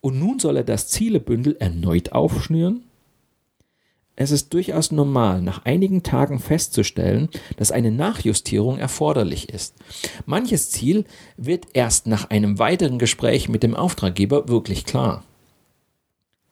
und 0.00 0.18
nun 0.18 0.40
soll 0.40 0.56
er 0.56 0.64
das 0.64 0.88
Zielebündel 0.88 1.54
erneut 1.60 2.10
aufschnüren? 2.10 2.82
Es 4.16 4.30
ist 4.30 4.54
durchaus 4.54 4.92
normal, 4.92 5.42
nach 5.42 5.64
einigen 5.64 6.04
Tagen 6.04 6.38
festzustellen, 6.38 7.28
dass 7.56 7.72
eine 7.72 7.90
Nachjustierung 7.90 8.78
erforderlich 8.78 9.48
ist. 9.48 9.74
Manches 10.24 10.70
Ziel 10.70 11.04
wird 11.36 11.66
erst 11.72 12.06
nach 12.06 12.30
einem 12.30 12.60
weiteren 12.60 13.00
Gespräch 13.00 13.48
mit 13.48 13.64
dem 13.64 13.74
Auftraggeber 13.74 14.48
wirklich 14.48 14.84
klar. 14.84 15.24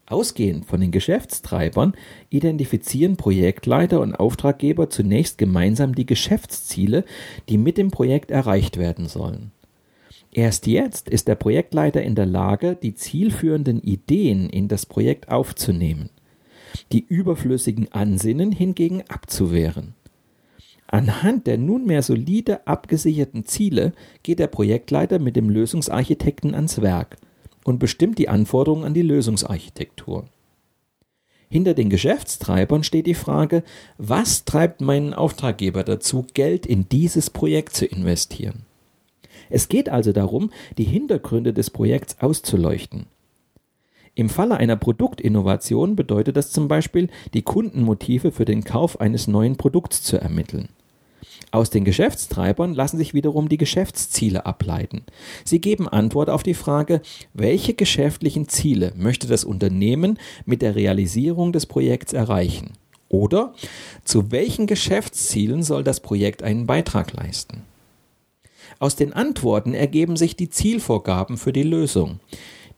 Ausgehend 0.07 0.67
von 0.67 0.81
den 0.81 0.91
Geschäftstreibern 0.91 1.95
identifizieren 2.31 3.17
Projektleiter 3.17 4.01
und 4.01 4.17
Auftraggeber 4.17 4.91
zunächst 4.91 5.39
gemeinsam 5.39 5.95
die 5.95 6.05
Geschäftsziele, 6.05 7.05
die 7.49 7.59
mit 7.59 7.79
dem 7.79 7.93
Projekt 7.93 8.33
erreicht 8.33 8.77
werden 8.77 9.07
sollen. 9.07 9.53
Erst 10.33 10.67
jetzt 10.67 11.09
ist 11.09 11.29
der 11.29 11.37
Projektleiter 11.37 12.03
in 12.03 12.17
der 12.17 12.27
Lage, 12.27 12.77
die 12.83 12.95
zielführenden 12.95 13.81
Ideen 13.83 14.51
in 14.51 14.67
das 14.67 14.85
Projekt 14.85 15.29
aufzunehmen 15.29 16.11
die 16.93 17.05
überflüssigen 17.07 17.91
Ansinnen 17.93 18.53
hingegen 18.53 19.03
abzuwehren. 19.09 19.95
Anhand 20.87 21.47
der 21.47 21.57
nunmehr 21.57 22.03
solide 22.03 22.67
abgesicherten 22.67 23.47
Ziele 23.47 23.93
geht 24.23 24.39
der 24.39 24.47
Projektleiter 24.47 25.19
mit 25.19 25.37
dem 25.37 25.49
Lösungsarchitekten 25.49 26.55
ans 26.55 26.83
Werk 26.83 27.17
und 27.65 27.79
bestimmt 27.79 28.19
die 28.19 28.29
Anforderungen 28.29 28.85
an 28.85 28.93
die 28.93 29.03
Lösungsarchitektur. 29.03 30.27
Hinter 31.49 31.75
den 31.75 31.91
Geschäftstreibern 31.91 32.83
steht 32.83 33.07
die 33.07 33.15
Frage, 33.15 33.63
was 33.99 34.45
treibt 34.45 34.81
meinen 34.81 35.13
Auftraggeber 35.13 35.85
dazu, 35.85 36.27
Geld 36.35 36.65
in 36.67 36.89
dieses 36.89 37.31
Projekt 37.31 37.75
zu 37.75 37.87
investieren? 37.87 38.67
Es 39.51 39.69
geht 39.69 39.91
also 39.91 40.13
darum, 40.13 40.51
die 40.79 40.85
Hintergründe 40.85 41.53
des 41.53 41.69
Projekts 41.69 42.17
auszuleuchten. 42.21 43.07
Im 44.15 44.29
Falle 44.29 44.59
einer 44.59 44.77
Produktinnovation 44.77 45.97
bedeutet 45.97 46.37
das 46.37 46.51
zum 46.51 46.69
Beispiel, 46.69 47.09
die 47.33 47.43
Kundenmotive 47.43 48.31
für 48.31 48.45
den 48.45 48.63
Kauf 48.63 49.01
eines 49.01 49.27
neuen 49.27 49.57
Produkts 49.57 50.03
zu 50.03 50.19
ermitteln. 50.21 50.69
Aus 51.51 51.71
den 51.71 51.85
Geschäftstreibern 51.85 52.75
lassen 52.75 52.99
sich 52.99 53.15
wiederum 53.15 53.49
die 53.49 53.57
Geschäftsziele 53.57 54.45
ableiten. 54.45 55.03
Sie 55.45 55.61
geben 55.61 55.89
Antwort 55.89 56.31
auf 56.31 56.43
die 56.43 56.55
Frage, 56.55 57.01
welche 57.33 57.75
geschäftlichen 57.75 58.49
Ziele 58.49 58.93
möchte 58.97 59.27
das 59.27 59.45
Unternehmen 59.45 60.19
mit 60.45 60.63
der 60.63 60.77
Realisierung 60.77 61.53
des 61.53 61.67
Projekts 61.67 62.13
erreichen? 62.13 62.73
Oder 63.09 63.55
zu 64.05 64.31
welchen 64.31 64.67
Geschäftszielen 64.67 65.63
soll 65.63 65.85
das 65.85 66.01
Projekt 66.01 66.43
einen 66.43 66.67
Beitrag 66.67 67.13
leisten? 67.13 67.63
Aus 68.79 68.97
den 68.97 69.13
Antworten 69.13 69.75
ergeben 69.75 70.17
sich 70.17 70.37
die 70.37 70.49
Zielvorgaben 70.49 71.37
für 71.37 71.53
die 71.53 71.63
Lösung, 71.63 72.21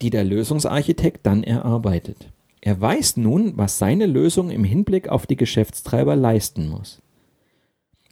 die 0.03 0.11
der 0.11 0.25
Lösungsarchitekt 0.25 1.27
dann 1.27 1.45
erarbeitet. 1.45 2.29
Er 2.61 2.81
weiß 2.81 3.19
nun, 3.19 3.53
was 3.57 3.79
seine 3.79 4.07
Lösung 4.07 4.51
im 4.51 4.65
Hinblick 4.65 5.09
auf 5.09 5.27
die 5.27 5.37
Geschäftstreiber 5.37 6.17
leisten 6.17 6.69
muss. 6.69 7.03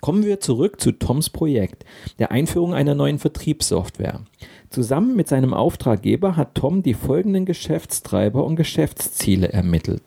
Kommen 0.03 0.25
wir 0.25 0.41
zurück 0.41 0.81
zu 0.81 0.93
Toms 0.93 1.31
Projekt, 1.31 1.85
der 2.19 2.33
Einführung 2.33 2.75
einer 2.75 2.95
neuen 2.95 3.19
Vertriebssoftware. 3.19 4.21
Zusammen 4.69 5.15
mit 5.15 5.29
seinem 5.29 5.55
Auftraggeber 5.55 6.37
hat 6.37 6.57
Tom 6.57 6.83
die 6.83 6.95
folgenden 6.95 7.47
Geschäftstreiber 7.47 8.45
und 8.45 8.57
Geschäftsziele 8.57 9.49
ermittelt. 9.53 10.03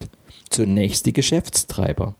Zunächst 0.49 1.05
die 1.05 1.13
Geschäftstreiber. 1.13 2.15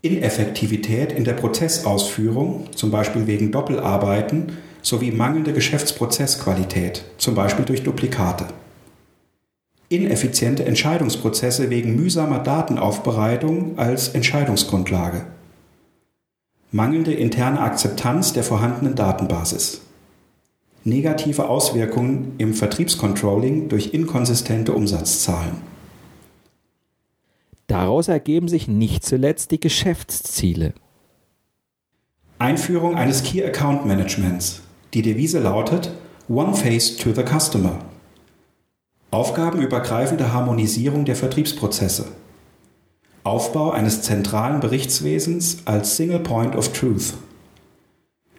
Ineffektivität 0.00 1.12
in 1.12 1.24
der 1.24 1.34
Prozessausführung, 1.34 2.68
zum 2.74 2.90
Beispiel 2.90 3.26
wegen 3.26 3.52
Doppelarbeiten, 3.52 4.52
sowie 4.84 5.10
mangelnde 5.10 5.52
Geschäftsprozessqualität, 5.52 7.04
zum 7.18 7.34
Beispiel 7.34 7.64
durch 7.64 7.82
Duplikate. 7.82 8.46
Ineffiziente 9.88 10.64
Entscheidungsprozesse 10.64 11.70
wegen 11.70 11.96
mühsamer 11.96 12.38
Datenaufbereitung 12.38 13.76
als 13.76 14.10
Entscheidungsgrundlage 14.10 15.26
mangelnde 16.74 17.12
interne 17.14 17.60
Akzeptanz 17.60 18.32
der 18.32 18.42
vorhandenen 18.42 18.96
Datenbasis, 18.96 19.82
negative 20.82 21.48
Auswirkungen 21.48 22.34
im 22.38 22.52
Vertriebscontrolling 22.52 23.68
durch 23.68 23.94
inkonsistente 23.94 24.72
Umsatzzahlen. 24.72 25.58
Daraus 27.68 28.08
ergeben 28.08 28.48
sich 28.48 28.66
nicht 28.66 29.06
zuletzt 29.06 29.52
die 29.52 29.60
Geschäftsziele. 29.60 30.74
Einführung 32.40 32.96
eines 32.96 33.22
Key 33.22 33.44
Account 33.44 33.86
Managements. 33.86 34.63
Die 34.94 35.02
Devise 35.02 35.40
lautet 35.40 35.90
One 36.28 36.54
Face 36.54 36.96
to 36.96 37.12
the 37.12 37.24
Customer. 37.24 37.80
Aufgabenübergreifende 39.10 40.32
Harmonisierung 40.32 41.04
der 41.04 41.16
Vertriebsprozesse. 41.16 42.06
Aufbau 43.24 43.72
eines 43.72 44.02
zentralen 44.02 44.60
Berichtswesens 44.60 45.58
als 45.64 45.96
Single 45.96 46.20
Point 46.20 46.54
of 46.54 46.72
Truth. 46.72 47.14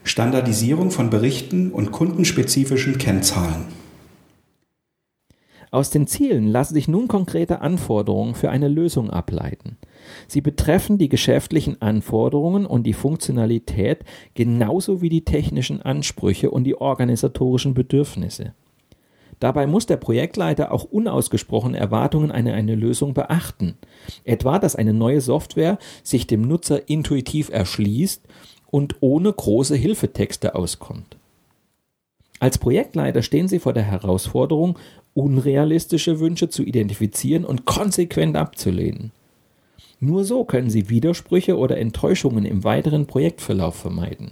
Standardisierung 0.06 0.92
von 0.92 1.10
Berichten 1.10 1.72
und 1.72 1.92
kundenspezifischen 1.92 2.98
Kennzahlen. 3.00 3.66
Aus 5.76 5.90
den 5.90 6.08
Zielen 6.08 6.48
lassen 6.48 6.74
sich 6.74 6.88
nun 6.88 7.10
konkrete 7.10 7.60
Anforderungen 7.60 8.34
für 8.34 8.50
eine 8.50 8.70
Lösung 8.70 9.10
ableiten. 9.10 9.76
Sie 10.26 10.40
betreffen 10.40 10.98
die 10.98 11.10
geschäftlichen 11.10 11.82
Anforderungen 11.82 12.66
und 12.66 12.84
die 12.84 12.94
Funktionalität 12.94 14.06
genauso 14.36 15.02
wie 15.02 15.10
die 15.10 15.26
technischen 15.26 15.82
Ansprüche 15.82 16.50
und 16.50 16.64
die 16.64 16.80
organisatorischen 16.80 17.74
Bedürfnisse. 17.74 18.54
Dabei 19.42 19.68
muss 19.68 19.86
der 19.86 19.98
Projektleiter 19.98 20.72
auch 20.72 20.86
unausgesprochene 20.86 21.78
Erwartungen 21.78 22.32
an 22.32 22.48
eine 22.48 22.76
Lösung 22.76 23.14
beachten. 23.14 23.78
Etwa, 24.24 24.60
dass 24.60 24.78
eine 24.78 24.94
neue 24.94 25.20
Software 25.20 25.78
sich 26.04 26.26
dem 26.26 26.44
Nutzer 26.44 26.88
intuitiv 26.88 27.50
erschließt 27.50 28.26
und 28.72 28.96
ohne 29.02 29.34
große 29.34 29.76
Hilfetexte 29.76 30.56
auskommt. 30.56 31.18
Als 32.40 32.58
Projektleiter 32.58 33.22
stehen 33.22 33.48
Sie 33.48 33.60
vor 33.60 33.74
der 33.74 33.84
Herausforderung, 33.84 34.78
unrealistische 35.16 36.20
Wünsche 36.20 36.50
zu 36.50 36.62
identifizieren 36.62 37.46
und 37.46 37.66
konsequent 37.66 38.36
abzulehnen. 38.36 39.12
Nur 40.00 40.26
so 40.26 40.44
können 40.44 40.70
Sie 40.70 40.90
Widersprüche 40.90 41.58
oder 41.58 41.78
Enttäuschungen 41.78 42.46
im 42.46 42.64
weiteren 42.64 43.08
Projektverlauf 43.08 43.76
vermeiden. 43.76 44.32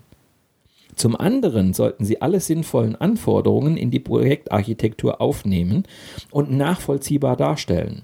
Zum 0.96 1.16
anderen 1.16 1.74
sollten 1.74 2.06
Sie 2.06 2.22
alle 2.22 2.40
sinnvollen 2.40 2.96
Anforderungen 2.96 3.78
in 3.78 3.90
die 3.90 4.02
Projektarchitektur 4.02 5.22
aufnehmen 5.22 5.86
und 6.30 6.52
nachvollziehbar 6.52 7.38
darstellen. 7.38 8.04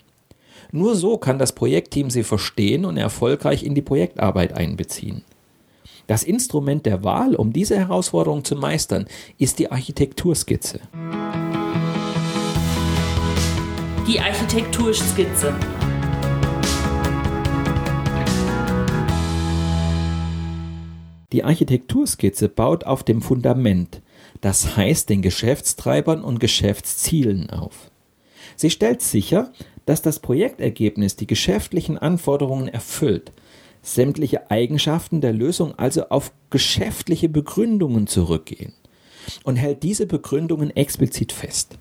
Nur 0.72 0.96
so 0.96 1.18
kann 1.18 1.38
das 1.38 1.54
Projektteam 1.54 2.10
sie 2.10 2.24
verstehen 2.24 2.86
und 2.86 2.98
erfolgreich 2.98 3.64
in 3.64 3.76
die 3.76 3.82
Projektarbeit 3.82 4.54
einbeziehen. 4.54 5.24
Das 6.08 6.24
Instrument 6.24 6.86
der 6.86 7.04
Wahl, 7.04 7.36
um 7.36 7.54
diese 7.54 7.78
Herausforderung 7.78 8.44
zu 8.44 8.56
meistern, 8.56 9.06
ist 9.38 9.60
die 9.60 9.72
Architekturskizze. 9.72 10.80
Die 14.10 14.20
Architekturskizze. 14.20 15.54
Die 21.32 21.44
Architekturskizze 21.44 22.50
baut 22.50 22.86
auf 22.86 23.04
dem 23.04 23.22
Fundament, 23.22 24.02
das 24.42 24.76
heißt 24.76 25.12
den 25.12 25.22
Geschäftstreibern 25.22 26.24
und 26.24 26.40
Geschäftszielen 26.40 27.52
auf. 27.52 27.92
Sie 28.56 28.72
stellt 28.72 29.04
sicher, 29.04 29.54
dass 29.86 30.02
das 30.02 30.18
Projektergebnis 30.18 31.16
die 31.16 31.28
geschäftlichen 31.28 32.00
Anforderungen 32.00 32.68
erfüllt, 32.68 33.32
sämtliche 33.84 34.50
Eigenschaften 34.50 35.22
der 35.22 35.34
Lösung 35.34 35.78
also 35.78 36.10
auf 36.10 36.32
geschäftliche 36.50 37.30
Begründungen 37.30 38.08
zurückgehen 38.08 38.74
und 39.44 39.58
hält 39.58 39.84
diese 39.84 40.08
Begründungen 40.08 40.76
explizit 40.76 41.32
fest. 41.32 41.78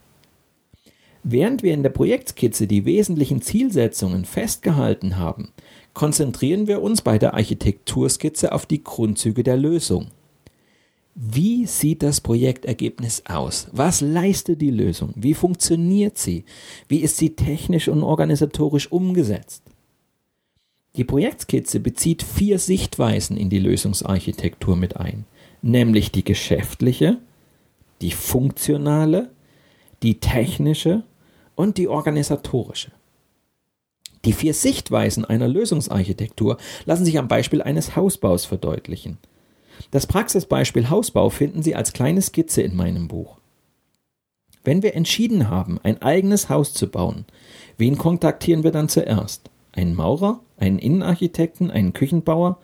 Während 1.31 1.63
wir 1.63 1.75
in 1.75 1.83
der 1.83 1.91
Projektskizze 1.91 2.67
die 2.67 2.87
wesentlichen 2.87 3.43
Zielsetzungen 3.43 4.25
festgehalten 4.25 5.19
haben, 5.19 5.51
konzentrieren 5.93 6.67
wir 6.67 6.81
uns 6.81 7.03
bei 7.03 7.19
der 7.19 7.35
Architekturskizze 7.35 8.51
auf 8.51 8.65
die 8.65 8.83
Grundzüge 8.83 9.43
der 9.43 9.59
Lösung. 9.59 10.07
Wie 11.15 11.67
sieht 11.67 12.03
das 12.03 12.23
Projektergebnis 12.23 13.25
aus? 13.29 13.69
Was 13.73 14.01
leistet 14.01 14.63
die 14.63 14.71
Lösung? 14.71 15.13
Wie 15.17 15.35
funktioniert 15.35 16.17
sie? 16.17 16.47
Wie 16.89 17.01
ist 17.01 17.19
sie 17.19 17.37
technisch 17.37 17.89
und 17.89 18.03
organisatorisch 18.03 18.91
umgesetzt? 18.91 19.63
Die 20.97 21.05
Projektskizze 21.05 21.81
bezieht 21.81 22.23
vier 22.23 22.59
Sichtweisen 22.59 23.37
in 23.37 23.51
die 23.51 23.59
Lösungsarchitektur 23.59 24.77
mit 24.77 24.97
ein, 24.97 25.27
nämlich 25.61 26.11
die 26.11 26.25
geschäftliche, 26.25 27.19
die 28.01 28.13
funktionale, 28.13 29.31
die 30.03 30.21
technische 30.21 31.03
und 31.59 31.77
die 31.77 31.89
organisatorische. 31.89 32.93
Die 34.25 34.33
vier 34.33 34.55
Sichtweisen 34.55 35.25
einer 35.25 35.49
Lösungsarchitektur 35.49 36.57
lassen 36.85 37.05
sich 37.05 37.19
am 37.19 37.27
Beispiel 37.27 37.63
eines 37.63 37.97
Hausbaus 37.97 38.45
verdeutlichen. 38.45 39.19
Das 39.91 40.07
Praxisbeispiel 40.07 40.89
Hausbau 40.89 41.31
finden 41.31 41.63
Sie 41.63 41.75
als 41.75 41.93
kleine 41.93 42.23
Skizze 42.23 42.63
in 42.63 42.77
meinem 42.77 43.09
Buch. 43.09 43.39
Wenn 44.63 44.83
wir 44.83 44.95
entschieden 44.95 45.49
haben, 45.49 45.81
ein 45.83 46.01
eigenes 46.01 46.49
Haus 46.49 46.75
zu 46.75 46.89
bauen, 46.89 47.25
wen 47.77 47.99
kontaktieren 47.99 48.63
wir 48.63 48.71
dann 48.71 48.89
zuerst? 48.89 49.51
Einen 49.73 49.95
Maurer, 49.95 50.41
einen 50.59 50.79
Innenarchitekten, 50.79 51.71
einen 51.71 51.93
Küchenbauer? 51.93 52.59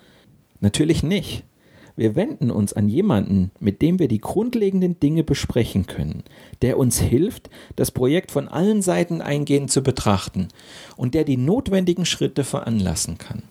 Natürlich 0.61 1.03
nicht. 1.03 1.45
Wir 1.97 2.17
wenden 2.17 2.51
uns 2.51 2.73
an 2.73 2.89
jemanden, 2.89 3.53
mit 3.61 3.81
dem 3.81 4.01
wir 4.01 4.09
die 4.09 4.21
grundlegenden 4.21 4.99
Dinge 4.99 5.23
besprechen 5.23 5.87
können, 5.87 6.25
der 6.61 6.77
uns 6.77 6.99
hilft, 6.99 7.51
das 7.77 7.93
Projekt 7.93 8.33
von 8.33 8.49
allen 8.49 8.83
Seiten 8.83 9.21
eingehend 9.21 9.71
zu 9.71 9.83
betrachten 9.83 10.49
und 10.97 11.15
der 11.15 11.23
die 11.23 11.37
notwendigen 11.37 12.05
Schritte 12.05 12.43
veranlassen 12.43 13.19
kann. 13.19 13.45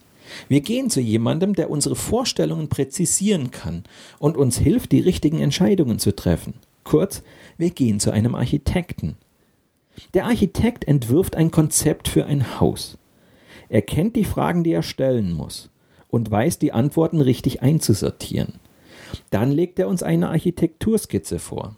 Wir 0.50 0.60
gehen 0.60 0.90
zu 0.90 1.00
jemandem, 1.00 1.54
der 1.54 1.70
unsere 1.70 1.96
Vorstellungen 1.96 2.68
präzisieren 2.68 3.52
kann 3.52 3.84
und 4.20 4.36
uns 4.36 4.58
hilft, 4.58 4.92
die 4.92 5.00
richtigen 5.00 5.40
Entscheidungen 5.40 6.00
zu 6.00 6.14
treffen. 6.14 6.56
Kurz, 6.84 7.24
wir 7.58 7.70
gehen 7.70 8.02
zu 8.02 8.12
einem 8.12 8.36
Architekten. 8.36 9.16
Der 10.14 10.26
Architekt 10.26 10.86
entwirft 10.86 11.38
ein 11.38 11.52
Konzept 11.52 12.10
für 12.10 12.26
ein 12.26 12.60
Haus. 12.60 12.98
Er 13.70 13.84
kennt 13.84 14.18
die 14.18 14.26
Fragen, 14.26 14.64
die 14.64 14.74
er 14.74 14.84
stellen 14.84 15.32
muss 15.32 15.70
und 16.14 16.30
weiß, 16.30 16.60
die 16.60 16.74
Antworten 16.74 17.22
richtig 17.22 17.64
einzusortieren. 17.64 18.60
Dann 19.32 19.52
legt 19.52 19.80
er 19.80 19.88
uns 19.88 20.04
eine 20.04 20.30
Architekturskizze 20.30 21.40
vor. 21.40 21.76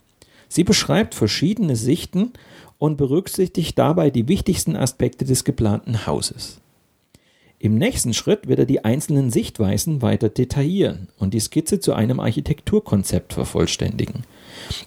Sie 0.49 0.65
beschreibt 0.65 1.15
verschiedene 1.15 1.77
Sichten 1.77 2.33
und 2.77 2.97
berücksichtigt 2.97 3.79
dabei 3.79 4.09
die 4.09 4.27
wichtigsten 4.27 4.75
Aspekte 4.75 5.23
des 5.23 5.45
geplanten 5.45 6.05
Hauses. 6.05 6.59
Im 7.59 7.77
nächsten 7.77 8.13
Schritt 8.13 8.49
wird 8.49 8.59
er 8.59 8.65
die 8.65 8.83
einzelnen 8.83 9.31
Sichtweisen 9.31 10.01
weiter 10.01 10.27
detaillieren 10.27 11.07
und 11.17 11.33
die 11.33 11.39
Skizze 11.39 11.79
zu 11.79 11.93
einem 11.93 12.19
Architekturkonzept 12.19 13.31
vervollständigen. 13.31 14.25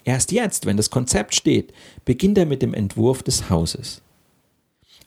Erst 0.04 0.30
jetzt, 0.30 0.66
wenn 0.66 0.76
das 0.76 0.90
Konzept 0.90 1.34
steht, 1.34 1.72
beginnt 2.04 2.36
er 2.36 2.44
mit 2.44 2.60
dem 2.60 2.74
Entwurf 2.74 3.22
des 3.22 3.48
Hauses. 3.48 4.02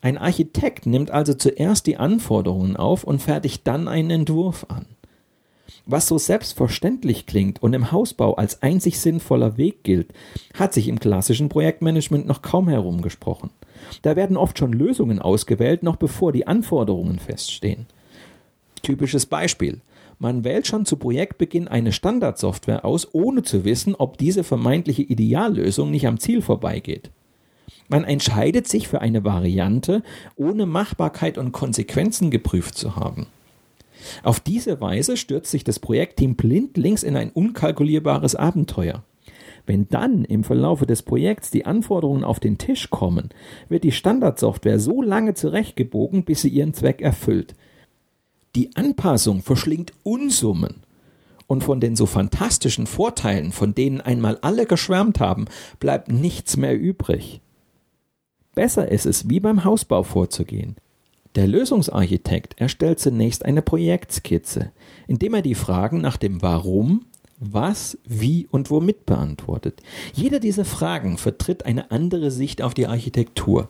Ein 0.02 0.18
Architekt 0.18 0.88
nimmt 0.88 1.12
also 1.12 1.36
zuerst 1.36 1.86
die 1.86 1.98
Anforderungen 1.98 2.76
auf 2.76 3.04
und 3.04 3.22
fertigt 3.22 3.68
dann 3.68 3.88
einen 3.88 4.10
Entwurf 4.10 4.66
an. 4.68 4.88
Was 5.86 6.08
so 6.08 6.18
selbstverständlich 6.18 7.26
klingt 7.26 7.62
und 7.62 7.74
im 7.74 7.92
Hausbau 7.92 8.36
als 8.36 8.62
einzig 8.62 9.00
sinnvoller 9.00 9.58
Weg 9.58 9.84
gilt, 9.84 10.14
hat 10.54 10.74
sich 10.74 10.88
im 10.88 11.00
klassischen 11.00 11.50
Projektmanagement 11.50 12.26
noch 12.26 12.42
kaum 12.42 12.68
herumgesprochen. 12.68 13.52
Da 14.02 14.16
werden 14.16 14.38
oft 14.38 14.58
schon 14.58 14.74
Lösungen 14.74 15.20
ausgewählt, 15.20 15.84
noch 15.84 15.96
bevor 15.96 16.32
die 16.32 16.48
Anforderungen 16.48 17.20
feststehen. 17.20 17.88
Typisches 18.82 19.26
Beispiel. 19.26 19.82
Man 20.18 20.44
wählt 20.44 20.68
schon 20.68 20.86
zu 20.86 20.98
Projektbeginn 20.98 21.68
eine 21.68 21.92
Standardsoftware 21.92 22.86
aus, 22.86 23.08
ohne 23.14 23.42
zu 23.42 23.66
wissen, 23.66 23.96
ob 23.96 24.18
diese 24.18 24.44
vermeintliche 24.44 25.02
Ideallösung 25.02 25.90
nicht 25.90 26.08
am 26.08 26.20
Ziel 26.20 26.42
vorbeigeht. 26.42 27.10
Man 27.92 28.06
entscheidet 28.06 28.70
sich 28.70 28.88
für 28.88 29.02
eine 29.02 29.26
Variante, 29.26 30.02
ohne 30.38 30.66
Machbarkeit 30.66 31.38
und 31.38 31.52
Konsequenzen 31.52 32.32
geprüft 32.32 32.76
zu 32.76 32.96
haben. 32.96 33.28
Auf 34.24 34.40
diese 34.40 34.80
Weise 34.80 35.18
stürzt 35.18 35.52
sich 35.52 35.66
das 35.66 35.80
Projektteam 35.80 36.36
blindlings 36.36 37.04
in 37.04 37.18
ein 37.18 37.32
unkalkulierbares 37.32 38.36
Abenteuer. 38.36 39.04
Wenn 39.66 39.90
dann 39.90 40.24
im 40.24 40.46
Verlaufe 40.46 40.86
des 40.86 41.04
Projekts 41.04 41.52
die 41.52 41.66
Anforderungen 41.66 42.24
auf 42.24 42.40
den 42.40 42.58
Tisch 42.58 42.90
kommen, 42.90 43.28
wird 43.68 43.84
die 43.84 43.92
Standardsoftware 43.92 44.80
so 44.80 45.02
lange 45.02 45.34
zurechtgebogen, 45.34 46.24
bis 46.24 46.44
sie 46.44 46.50
ihren 46.50 46.74
Zweck 46.74 47.02
erfüllt. 47.02 47.56
Die 48.56 48.74
Anpassung 48.78 49.42
verschlingt 49.42 49.92
Unsummen. 50.04 50.76
Und 51.46 51.66
von 51.66 51.82
den 51.82 51.98
so 51.98 52.06
fantastischen 52.06 52.88
Vorteilen, 52.88 53.52
von 53.52 53.76
denen 53.76 54.00
einmal 54.00 54.38
alle 54.42 54.66
geschwärmt 54.66 55.20
haben, 55.20 55.48
bleibt 55.82 56.08
nichts 56.08 56.56
mehr 56.56 56.80
übrig. 56.80 57.41
Besser 58.54 58.92
ist 58.92 59.06
es, 59.06 59.30
wie 59.30 59.40
beim 59.40 59.64
Hausbau 59.64 60.04
vorzugehen. 60.04 60.76
Der 61.36 61.48
Lösungsarchitekt 61.48 62.60
erstellt 62.60 63.00
zunächst 63.00 63.46
eine 63.46 63.62
Projektskizze, 63.62 64.72
indem 65.08 65.36
er 65.36 65.42
die 65.42 65.56
Fragen 65.56 66.02
nach 66.02 66.18
dem 66.18 66.42
Warum, 66.42 67.06
was, 67.40 67.98
wie 68.06 68.48
und 68.52 68.70
womit 68.70 69.06
beantwortet. 69.06 69.82
Jeder 70.14 70.40
dieser 70.40 70.66
Fragen 70.66 71.18
vertritt 71.18 71.66
eine 71.66 71.90
andere 71.90 72.30
Sicht 72.30 72.62
auf 72.62 72.74
die 72.74 72.88
Architektur, 72.88 73.70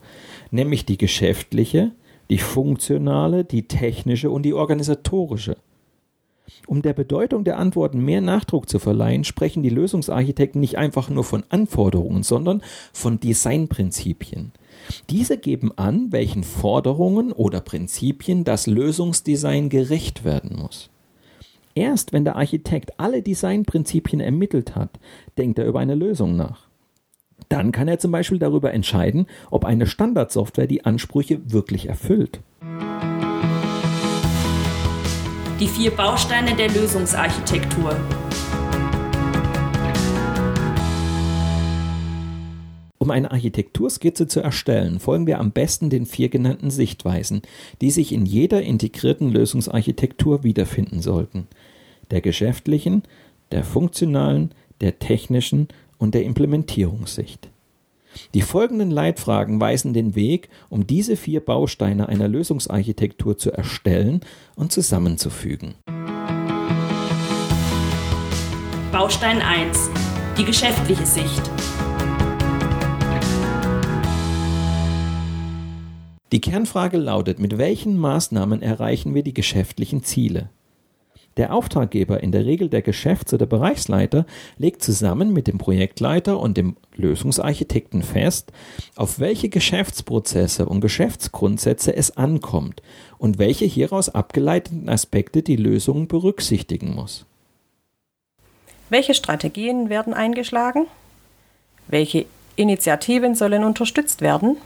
nämlich 0.50 0.86
die 0.86 0.98
geschäftliche, 0.98 1.92
die 2.32 2.40
funktionale, 2.40 3.46
die 3.46 3.68
technische 3.68 4.32
und 4.32 4.44
die 4.44 4.54
organisatorische. 4.54 5.58
Um 6.68 6.82
der 6.82 6.94
Bedeutung 6.94 7.44
der 7.44 7.58
Antworten 7.58 8.04
mehr 8.04 8.22
Nachdruck 8.22 8.68
zu 8.68 8.80
verleihen, 8.80 9.24
sprechen 9.24 9.64
die 9.64 9.70
Lösungsarchitekten 9.70 10.60
nicht 10.60 10.78
einfach 10.78 11.10
nur 11.10 11.24
von 11.24 11.44
Anforderungen, 11.50 12.24
sondern 12.24 12.62
von 12.92 13.20
Designprinzipien. 13.20 14.52
Diese 15.10 15.38
geben 15.38 15.72
an, 15.78 16.12
welchen 16.12 16.44
Forderungen 16.44 17.32
oder 17.32 17.62
Prinzipien 17.62 18.44
das 18.44 18.68
Lösungsdesign 18.68 19.70
gerecht 19.70 20.24
werden 20.24 20.58
muss. 20.58 20.90
Erst 21.74 22.12
wenn 22.14 22.26
der 22.26 22.36
Architekt 22.36 23.00
alle 23.00 23.22
Designprinzipien 23.22 24.20
ermittelt 24.20 24.76
hat, 24.76 25.00
denkt 25.38 25.60
er 25.60 25.66
über 25.66 25.80
eine 25.80 25.96
Lösung 25.96 26.36
nach. 26.36 26.68
Dann 27.50 27.72
kann 27.72 27.88
er 27.88 28.00
zum 28.00 28.12
Beispiel 28.12 28.40
darüber 28.40 28.74
entscheiden, 28.74 29.28
ob 29.50 29.66
eine 29.66 29.88
Standardsoftware 29.88 30.68
die 30.68 30.86
Ansprüche 30.86 31.42
wirklich 31.52 31.88
erfüllt. 31.88 32.42
Die 35.60 35.68
vier 35.68 35.92
Bausteine 35.92 36.56
der 36.56 36.70
Lösungsarchitektur. 36.70 37.96
Um 43.02 43.10
eine 43.10 43.32
Architekturskizze 43.32 44.28
zu 44.28 44.42
erstellen, 44.42 45.00
folgen 45.00 45.26
wir 45.26 45.40
am 45.40 45.50
besten 45.50 45.90
den 45.90 46.06
vier 46.06 46.30
genannten 46.30 46.70
Sichtweisen, 46.70 47.42
die 47.82 47.90
sich 47.90 48.12
in 48.12 48.28
jeder 48.28 48.62
integrierten 48.62 49.32
Lösungsarchitektur 49.32 50.44
wiederfinden 50.44 51.02
sollten. 51.02 51.48
Der 52.12 52.22
geschäftlichen, 52.22 53.02
der 53.52 53.64
funktionalen, 53.64 54.52
der 54.82 55.00
technischen 55.00 55.70
und 55.98 56.14
der 56.14 56.26
Implementierungssicht. 56.26 57.50
Die 58.36 58.44
folgenden 58.44 58.92
Leitfragen 58.92 59.60
weisen 59.60 59.96
den 59.96 60.14
Weg, 60.14 60.50
um 60.70 60.86
diese 60.86 61.18
vier 61.18 61.40
Bausteine 61.40 62.08
einer 62.08 62.28
Lösungsarchitektur 62.28 63.36
zu 63.36 63.50
erstellen 63.50 64.22
und 64.56 64.72
zusammenzufügen. 64.72 65.74
Baustein 68.92 69.42
1. 69.42 69.90
Die 70.38 70.46
geschäftliche 70.46 71.08
Sicht. 71.08 71.71
Die 76.32 76.40
Kernfrage 76.40 76.98
lautet, 76.98 77.40
mit 77.40 77.58
welchen 77.58 77.98
Maßnahmen 77.98 78.62
erreichen 78.62 79.14
wir 79.14 79.24
die 79.24 79.34
geschäftlichen 79.34 80.04
Ziele? 80.04 80.50
Der 81.38 81.54
Auftraggeber, 81.54 82.22
in 82.22 82.32
der 82.32 82.46
Regel 82.46 82.70
der 82.70 82.82
Geschäfts- 82.82 83.34
oder 83.34 83.46
Bereichsleiter, 83.46 84.26
legt 84.58 84.82
zusammen 84.82 85.34
mit 85.34 85.48
dem 85.48 85.58
Projektleiter 85.58 86.40
und 86.40 86.58
dem 86.58 86.78
Lösungsarchitekten 86.96 88.04
fest, 88.04 88.52
auf 88.96 89.20
welche 89.20 89.50
Geschäftsprozesse 89.50 90.66
und 90.66 90.82
Geschäftsgrundsätze 90.82 91.96
es 91.96 92.16
ankommt 92.18 92.82
und 93.18 93.38
welche 93.38 93.66
hieraus 93.66 94.10
abgeleiteten 94.10 94.90
Aspekte 94.90 95.42
die 95.42 95.56
Lösung 95.56 96.08
berücksichtigen 96.08 96.96
muss. 96.96 97.26
Welche 98.90 99.14
Strategien 99.14 99.90
werden 99.90 100.14
eingeschlagen? 100.14 100.88
Welche 101.88 102.26
Initiativen 102.58 103.36
sollen 103.36 103.64
unterstützt 103.64 104.22
werden? 104.22 104.58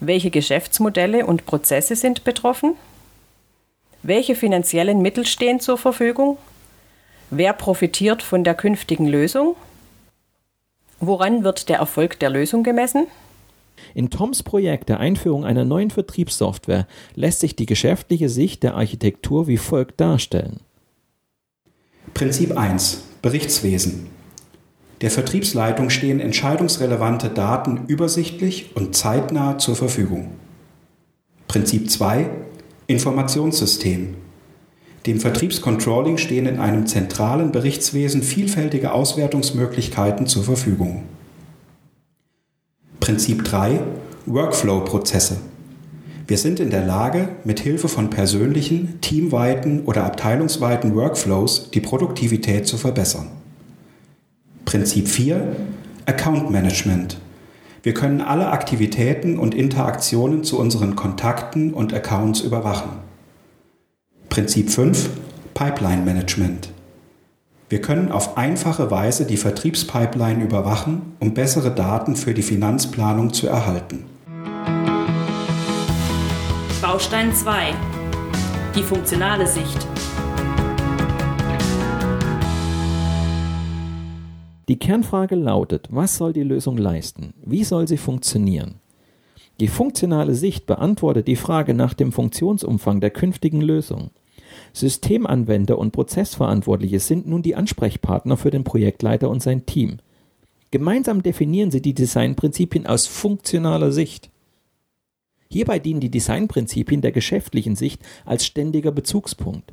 Welche 0.00 0.30
Geschäftsmodelle 0.30 1.26
und 1.26 1.46
Prozesse 1.46 1.96
sind 1.96 2.24
betroffen? 2.24 2.74
Welche 4.02 4.34
finanziellen 4.34 5.00
Mittel 5.00 5.26
stehen 5.26 5.58
zur 5.58 5.78
Verfügung? 5.78 6.36
Wer 7.30 7.52
profitiert 7.54 8.22
von 8.22 8.44
der 8.44 8.54
künftigen 8.54 9.06
Lösung? 9.06 9.56
Woran 11.00 11.44
wird 11.44 11.68
der 11.68 11.78
Erfolg 11.78 12.18
der 12.20 12.30
Lösung 12.30 12.62
gemessen? 12.62 13.06
In 13.94 14.10
Toms 14.10 14.42
Projekt 14.42 14.88
der 14.88 15.00
Einführung 15.00 15.44
einer 15.44 15.64
neuen 15.64 15.90
Vertriebssoftware 15.90 16.86
lässt 17.14 17.40
sich 17.40 17.56
die 17.56 17.66
geschäftliche 17.66 18.28
Sicht 18.28 18.62
der 18.62 18.74
Architektur 18.74 19.46
wie 19.46 19.58
folgt 19.58 20.00
darstellen. 20.00 20.60
Prinzip 22.14 22.56
1 22.56 23.02
Berichtswesen 23.22 24.08
der 25.02 25.10
Vertriebsleitung 25.10 25.90
stehen 25.90 26.20
entscheidungsrelevante 26.20 27.28
Daten 27.28 27.82
übersichtlich 27.86 28.74
und 28.74 28.96
zeitnah 28.96 29.58
zur 29.58 29.76
Verfügung. 29.76 30.30
Prinzip 31.48 31.90
2 31.90 32.30
Informationssystem. 32.86 34.14
Dem 35.06 35.20
Vertriebscontrolling 35.20 36.18
stehen 36.18 36.46
in 36.46 36.58
einem 36.58 36.86
zentralen 36.86 37.52
Berichtswesen 37.52 38.22
vielfältige 38.22 38.92
Auswertungsmöglichkeiten 38.92 40.26
zur 40.26 40.44
Verfügung. 40.44 41.04
Prinzip 42.98 43.44
3 43.44 43.80
Workflow-Prozesse. 44.26 45.36
Wir 46.26 46.38
sind 46.38 46.58
in 46.58 46.70
der 46.70 46.84
Lage, 46.84 47.28
mit 47.44 47.60
Hilfe 47.60 47.86
von 47.86 48.10
persönlichen, 48.10 49.00
teamweiten 49.00 49.84
oder 49.84 50.02
abteilungsweiten 50.04 50.96
Workflows 50.96 51.70
die 51.70 51.80
Produktivität 51.80 52.66
zu 52.66 52.76
verbessern. 52.78 53.28
Prinzip 54.66 55.06
4, 55.06 55.56
Account 56.06 56.50
Management. 56.50 57.18
Wir 57.84 57.94
können 57.94 58.20
alle 58.20 58.48
Aktivitäten 58.48 59.38
und 59.38 59.54
Interaktionen 59.54 60.42
zu 60.42 60.58
unseren 60.58 60.96
Kontakten 60.96 61.72
und 61.72 61.94
Accounts 61.94 62.40
überwachen. 62.40 62.90
Prinzip 64.28 64.70
5, 64.70 65.08
Pipeline 65.54 66.02
Management. 66.02 66.70
Wir 67.68 67.80
können 67.80 68.10
auf 68.10 68.36
einfache 68.36 68.90
Weise 68.90 69.24
die 69.24 69.36
Vertriebspipeline 69.36 70.42
überwachen, 70.42 71.14
um 71.20 71.32
bessere 71.32 71.70
Daten 71.70 72.16
für 72.16 72.34
die 72.34 72.42
Finanzplanung 72.42 73.32
zu 73.32 73.46
erhalten. 73.46 74.04
Baustein 76.82 77.32
2. 77.32 77.72
Die 78.74 78.82
funktionale 78.82 79.46
Sicht. 79.46 79.86
Die 84.68 84.78
Kernfrage 84.78 85.36
lautet, 85.36 85.86
was 85.90 86.16
soll 86.16 86.32
die 86.32 86.42
Lösung 86.42 86.76
leisten? 86.76 87.34
Wie 87.44 87.62
soll 87.62 87.86
sie 87.86 87.98
funktionieren? 87.98 88.80
Die 89.60 89.68
funktionale 89.68 90.34
Sicht 90.34 90.66
beantwortet 90.66 91.28
die 91.28 91.36
Frage 91.36 91.72
nach 91.72 91.94
dem 91.94 92.10
Funktionsumfang 92.10 93.00
der 93.00 93.10
künftigen 93.10 93.60
Lösung. 93.60 94.10
Systemanwender 94.72 95.78
und 95.78 95.92
Prozessverantwortliche 95.92 96.98
sind 96.98 97.28
nun 97.28 97.42
die 97.42 97.54
Ansprechpartner 97.54 98.36
für 98.36 98.50
den 98.50 98.64
Projektleiter 98.64 99.30
und 99.30 99.42
sein 99.42 99.66
Team. 99.66 99.98
Gemeinsam 100.72 101.22
definieren 101.22 101.70
sie 101.70 101.80
die 101.80 101.94
Designprinzipien 101.94 102.86
aus 102.86 103.06
funktionaler 103.06 103.92
Sicht. 103.92 104.30
Hierbei 105.48 105.78
dienen 105.78 106.00
die 106.00 106.10
Designprinzipien 106.10 107.02
der 107.02 107.12
geschäftlichen 107.12 107.76
Sicht 107.76 108.02
als 108.24 108.44
ständiger 108.44 108.90
Bezugspunkt. 108.90 109.72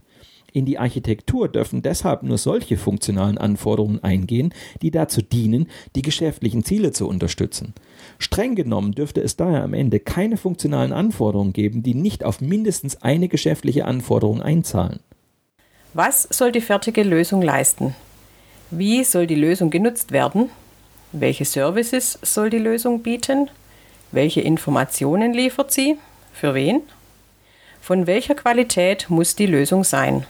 In 0.54 0.66
die 0.68 0.78
Architektur 0.78 1.50
dürfen 1.50 1.82
deshalb 1.82 2.22
nur 2.22 2.38
solche 2.38 2.78
funktionalen 2.78 3.40
Anforderungen 3.40 4.04
eingehen, 4.04 4.54
die 4.84 4.92
dazu 4.92 5.24
dienen, 5.24 5.68
die 5.96 6.04
geschäftlichen 6.04 6.64
Ziele 6.64 6.92
zu 6.92 7.08
unterstützen. 7.08 7.74
Streng 8.20 8.54
genommen 8.54 8.92
dürfte 8.92 9.22
es 9.22 9.36
daher 9.36 9.64
am 9.64 9.74
Ende 9.74 10.00
keine 10.00 10.38
funktionalen 10.38 10.94
Anforderungen 10.94 11.54
geben, 11.54 11.82
die 11.82 11.96
nicht 11.96 12.24
auf 12.24 12.40
mindestens 12.40 13.02
eine 13.02 13.30
geschäftliche 13.30 13.86
Anforderung 13.86 14.44
einzahlen. 14.44 15.00
Was 15.96 16.28
soll 16.30 16.52
die 16.52 16.62
fertige 16.62 17.02
Lösung 17.02 17.42
leisten? 17.42 17.96
Wie 18.70 19.04
soll 19.04 19.26
die 19.26 19.34
Lösung 19.34 19.72
genutzt 19.72 20.12
werden? 20.12 20.52
Welche 21.14 21.46
Services 21.46 22.20
soll 22.22 22.52
die 22.52 22.60
Lösung 22.60 23.02
bieten? 23.02 23.50
Welche 24.12 24.42
Informationen 24.42 25.34
liefert 25.34 25.72
sie? 25.72 25.98
Für 26.32 26.54
wen? 26.54 26.82
Von 27.82 28.06
welcher 28.06 28.36
Qualität 28.36 29.10
muss 29.10 29.36
die 29.36 29.48
Lösung 29.48 29.84
sein? 29.84 30.28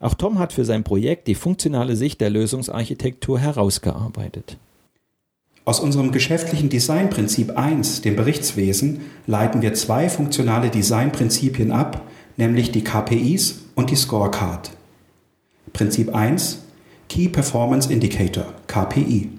Auch 0.00 0.14
Tom 0.14 0.38
hat 0.38 0.52
für 0.52 0.64
sein 0.64 0.84
Projekt 0.84 1.26
die 1.26 1.34
funktionale 1.34 1.96
Sicht 1.96 2.20
der 2.20 2.30
Lösungsarchitektur 2.30 3.38
herausgearbeitet. 3.38 4.56
Aus 5.64 5.80
unserem 5.80 6.12
geschäftlichen 6.12 6.70
Designprinzip 6.70 7.56
1, 7.58 8.00
dem 8.00 8.16
Berichtswesen, 8.16 9.02
leiten 9.26 9.60
wir 9.60 9.74
zwei 9.74 10.08
funktionale 10.08 10.70
Designprinzipien 10.70 11.72
ab, 11.72 12.02
nämlich 12.36 12.70
die 12.70 12.84
KPIs 12.84 13.64
und 13.74 13.90
die 13.90 13.96
Scorecard. 13.96 14.70
Prinzip 15.72 16.14
1 16.14 16.62
Key 17.08 17.28
Performance 17.28 17.92
Indicator 17.92 18.46
KPI. 18.66 19.30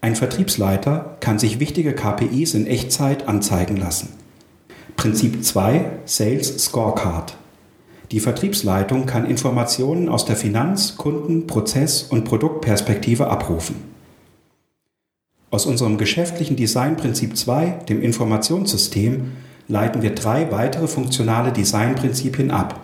Ein 0.00 0.16
Vertriebsleiter 0.16 1.16
kann 1.20 1.38
sich 1.38 1.60
wichtige 1.60 1.94
KPIs 1.94 2.54
in 2.54 2.66
Echtzeit 2.66 3.26
anzeigen 3.26 3.76
lassen. 3.76 4.10
Prinzip 4.96 5.44
2 5.44 5.90
Sales 6.04 6.64
Scorecard. 6.64 7.36
Die 8.10 8.20
Vertriebsleitung 8.20 9.06
kann 9.06 9.26
Informationen 9.26 10.08
aus 10.08 10.24
der 10.24 10.36
Finanz-, 10.36 10.96
Kunden-, 10.96 11.46
Prozess- 11.46 12.02
und 12.02 12.24
Produktperspektive 12.24 13.28
abrufen. 13.28 13.76
Aus 15.50 15.66
unserem 15.66 15.98
geschäftlichen 15.98 16.56
Designprinzip 16.56 17.36
2, 17.36 17.84
dem 17.88 18.02
Informationssystem, 18.02 19.32
leiten 19.68 20.02
wir 20.02 20.14
drei 20.14 20.50
weitere 20.50 20.88
funktionale 20.88 21.52
Designprinzipien 21.52 22.50
ab, 22.50 22.80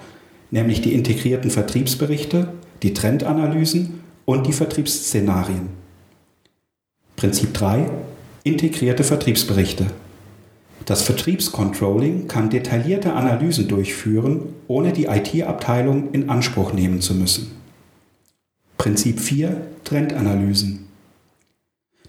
nämlich 0.50 0.80
die 0.80 0.94
integrierten 0.94 1.50
Vertriebsberichte, 1.50 2.52
die 2.82 2.94
Trendanalysen 2.94 4.00
und 4.24 4.46
die 4.46 4.52
Vertriebsszenarien. 4.52 5.68
Prinzip 7.16 7.52
3. 7.52 7.90
Integrierte 8.44 9.04
Vertriebsberichte. 9.04 9.86
Das 10.90 11.02
Vertriebscontrolling 11.02 12.26
kann 12.26 12.50
detaillierte 12.50 13.12
Analysen 13.12 13.68
durchführen, 13.68 14.40
ohne 14.66 14.92
die 14.92 15.04
IT-Abteilung 15.04 16.10
in 16.10 16.28
Anspruch 16.28 16.72
nehmen 16.72 17.00
zu 17.00 17.14
müssen. 17.14 17.52
Prinzip 18.76 19.20
4 19.20 19.68
Trendanalysen. 19.84 20.88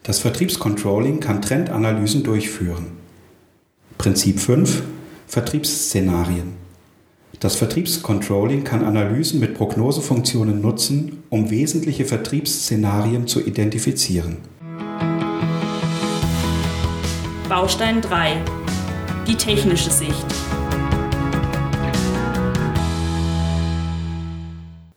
Das 0.02 0.18
Vertriebscontrolling 0.18 1.20
kann 1.20 1.44
Trendanalysen 1.44 2.24
durchführen. 2.24 2.88
Prinzip 4.00 4.40
5 4.40 4.82
Vertriebsszenarien. 5.28 6.54
Das 7.40 7.58
Vertriebscontrolling 7.58 8.64
kann 8.64 8.84
Analysen 8.84 9.40
mit 9.40 9.54
Prognosefunktionen 9.54 10.60
nutzen, 10.60 11.22
um 11.30 11.52
wesentliche 11.52 12.06
Vertriebsszenarien 12.06 13.28
zu 13.28 13.46
identifizieren. 13.46 14.38
Baustein 17.48 18.02
3 18.02 18.42
die 19.28 19.36
technische 19.36 19.92
Sicht. 19.92 20.26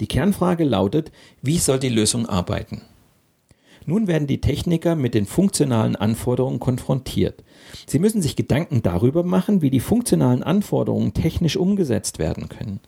Die 0.00 0.06
Kernfrage 0.06 0.64
lautet, 0.64 1.12
wie 1.42 1.58
soll 1.58 1.78
die 1.78 1.88
Lösung 1.88 2.26
arbeiten? 2.26 2.82
Nun 3.86 4.06
werden 4.06 4.26
die 4.26 4.40
Techniker 4.40 4.96
mit 4.96 5.14
den 5.14 5.26
funktionalen 5.26 5.94
Anforderungen 5.94 6.58
konfrontiert. 6.58 7.44
Sie 7.86 7.98
müssen 7.98 8.22
sich 8.22 8.34
Gedanken 8.34 8.82
darüber 8.82 9.22
machen, 9.22 9.60
wie 9.60 9.70
die 9.70 9.80
funktionalen 9.80 10.42
Anforderungen 10.42 11.12
technisch 11.12 11.56
umgesetzt 11.56 12.18
werden 12.18 12.48
können. 12.48 12.80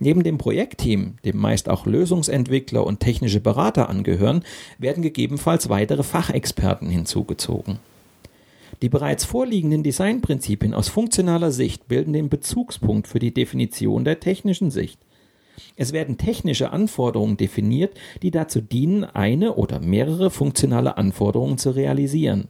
Neben 0.00 0.22
dem 0.22 0.38
Projektteam, 0.38 1.16
dem 1.24 1.36
meist 1.36 1.68
auch 1.68 1.86
Lösungsentwickler 1.86 2.84
und 2.84 3.00
technische 3.00 3.40
Berater 3.40 3.88
angehören, 3.90 4.42
werden 4.78 5.02
gegebenenfalls 5.02 5.68
weitere 5.68 6.02
Fachexperten 6.02 6.88
hinzugezogen. 6.88 7.78
Die 8.82 8.88
bereits 8.88 9.24
vorliegenden 9.24 9.82
Designprinzipien 9.82 10.74
aus 10.74 10.88
funktionaler 10.88 11.50
Sicht 11.50 11.88
bilden 11.88 12.12
den 12.12 12.28
Bezugspunkt 12.28 13.08
für 13.08 13.18
die 13.18 13.34
Definition 13.34 14.04
der 14.04 14.20
technischen 14.20 14.70
Sicht. 14.70 15.00
Es 15.76 15.92
werden 15.92 16.18
technische 16.18 16.70
Anforderungen 16.70 17.36
definiert, 17.36 17.96
die 18.22 18.30
dazu 18.30 18.60
dienen, 18.60 19.04
eine 19.04 19.54
oder 19.54 19.80
mehrere 19.80 20.30
funktionale 20.30 20.96
Anforderungen 20.96 21.58
zu 21.58 21.70
realisieren. 21.70 22.48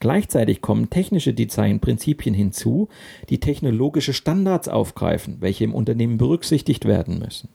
Gleichzeitig 0.00 0.60
kommen 0.60 0.90
technische 0.90 1.32
Designprinzipien 1.32 2.34
hinzu, 2.34 2.88
die 3.30 3.38
technologische 3.38 4.12
Standards 4.12 4.68
aufgreifen, 4.68 5.36
welche 5.40 5.64
im 5.64 5.74
Unternehmen 5.74 6.18
berücksichtigt 6.18 6.86
werden 6.86 7.20
müssen. 7.20 7.48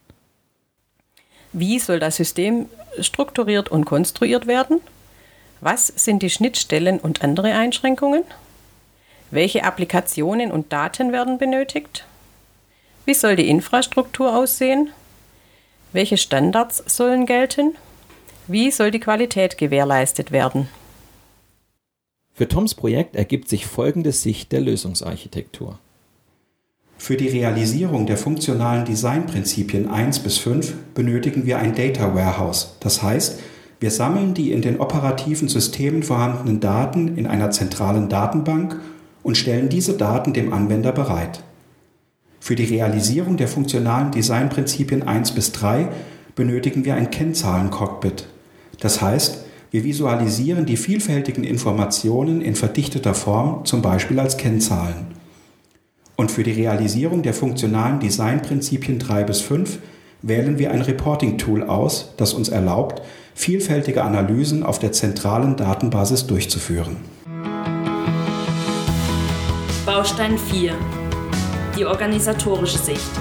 Wie 1.53 1.77
soll 1.79 1.99
das 1.99 2.15
System 2.15 2.67
strukturiert 2.99 3.69
und 3.69 3.85
konstruiert 3.85 4.47
werden? 4.47 4.79
Was 5.59 5.87
sind 5.87 6.21
die 6.21 6.29
Schnittstellen 6.29 6.99
und 6.99 7.23
andere 7.23 7.53
Einschränkungen? 7.53 8.23
Welche 9.31 9.63
Applikationen 9.63 10.51
und 10.51 10.71
Daten 10.71 11.11
werden 11.11 11.37
benötigt? 11.37 12.05
Wie 13.05 13.13
soll 13.13 13.35
die 13.35 13.49
Infrastruktur 13.49 14.35
aussehen? 14.35 14.89
Welche 15.93 16.17
Standards 16.17 16.83
sollen 16.85 17.25
gelten? 17.25 17.75
Wie 18.47 18.71
soll 18.71 18.91
die 18.91 18.99
Qualität 18.99 19.57
gewährleistet 19.57 20.31
werden? 20.31 20.69
Für 22.33 22.47
Toms 22.47 22.75
Projekt 22.75 23.15
ergibt 23.15 23.49
sich 23.49 23.65
folgende 23.65 24.11
Sicht 24.11 24.51
der 24.51 24.61
Lösungsarchitektur. 24.61 25.79
Für 26.99 27.17
die 27.17 27.29
Realisierung 27.29 28.05
der 28.05 28.17
funktionalen 28.17 28.85
Designprinzipien 28.85 29.89
1 29.89 30.19
bis 30.19 30.37
5 30.37 30.73
benötigen 30.93 31.45
wir 31.45 31.57
ein 31.57 31.75
Data 31.75 32.13
Warehouse, 32.13 32.75
das 32.79 33.01
heißt, 33.01 33.39
wir 33.79 33.91
sammeln 33.91 34.33
die 34.33 34.51
in 34.51 34.61
den 34.61 34.79
operativen 34.79 35.47
Systemen 35.47 36.03
vorhandenen 36.03 36.59
Daten 36.59 37.15
in 37.15 37.27
einer 37.27 37.51
zentralen 37.51 38.09
Datenbank 38.09 38.79
und 39.23 39.37
stellen 39.37 39.69
diese 39.69 39.93
Daten 39.93 40.33
dem 40.33 40.51
Anwender 40.51 40.91
bereit. 40.91 41.43
Für 42.39 42.55
die 42.55 42.65
Realisierung 42.65 43.37
der 43.37 43.47
funktionalen 43.47 44.11
Designprinzipien 44.11 45.03
1 45.03 45.31
bis 45.31 45.51
3 45.51 45.89
benötigen 46.35 46.85
wir 46.85 46.95
ein 46.95 47.11
Kennzahlencockpit. 47.11 48.27
Das 48.79 49.01
heißt, 49.01 49.43
wir 49.69 49.83
visualisieren 49.83 50.65
die 50.65 50.77
vielfältigen 50.77 51.43
Informationen 51.43 52.41
in 52.41 52.55
verdichteter 52.55 53.13
Form, 53.13 53.65
zum 53.65 53.81
Beispiel 53.81 54.19
als 54.19 54.37
Kennzahlen. 54.37 55.07
Und 56.15 56.31
für 56.31 56.43
die 56.43 56.51
Realisierung 56.51 57.21
der 57.21 57.33
funktionalen 57.33 57.99
Designprinzipien 57.99 58.97
3 58.97 59.23
bis 59.23 59.41
5 59.41 59.79
wählen 60.21 60.57
wir 60.57 60.71
ein 60.71 60.81
Reporting-Tool 60.81 61.63
aus, 61.63 62.13
das 62.17 62.33
uns 62.33 62.49
erlaubt, 62.49 63.01
vielfältige 63.37 64.03
Analysen 64.03 64.63
auf 64.63 64.79
der 64.79 64.91
zentralen 64.91 65.55
Datenbasis 65.55 66.25
durchzuführen. 66.25 66.97
Baustein 69.85 70.39
4. 70.39 70.73
Die 71.77 71.85
organisatorische 71.85 72.79
Sicht. 72.79 73.11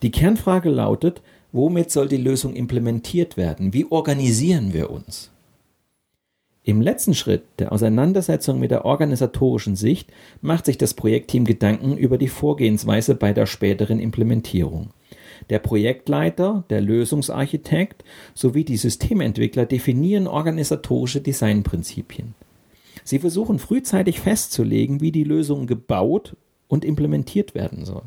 Die 0.00 0.12
Kernfrage 0.12 0.70
lautet, 0.70 1.22
womit 1.50 1.90
soll 1.90 2.06
die 2.06 2.18
Lösung 2.18 2.54
implementiert 2.54 3.36
werden? 3.36 3.74
Wie 3.74 3.90
organisieren 3.90 4.72
wir 4.72 4.90
uns? 4.90 5.33
Im 6.66 6.80
letzten 6.80 7.12
Schritt 7.12 7.42
der 7.58 7.72
Auseinandersetzung 7.72 8.58
mit 8.58 8.70
der 8.70 8.86
organisatorischen 8.86 9.76
Sicht 9.76 10.10
macht 10.40 10.64
sich 10.64 10.78
das 10.78 10.94
Projektteam 10.94 11.44
Gedanken 11.44 11.98
über 11.98 12.16
die 12.16 12.28
Vorgehensweise 12.28 13.14
bei 13.14 13.34
der 13.34 13.44
späteren 13.44 14.00
Implementierung. 14.00 14.88
Der 15.50 15.58
Projektleiter, 15.58 16.64
der 16.70 16.80
Lösungsarchitekt 16.80 18.02
sowie 18.32 18.64
die 18.64 18.78
Systementwickler 18.78 19.66
definieren 19.66 20.26
organisatorische 20.26 21.20
Designprinzipien. 21.20 22.34
Sie 23.04 23.18
versuchen 23.18 23.58
frühzeitig 23.58 24.20
festzulegen, 24.20 25.02
wie 25.02 25.12
die 25.12 25.24
Lösung 25.24 25.66
gebaut 25.66 26.34
und 26.68 26.82
implementiert 26.86 27.54
werden 27.54 27.84
soll. 27.84 28.04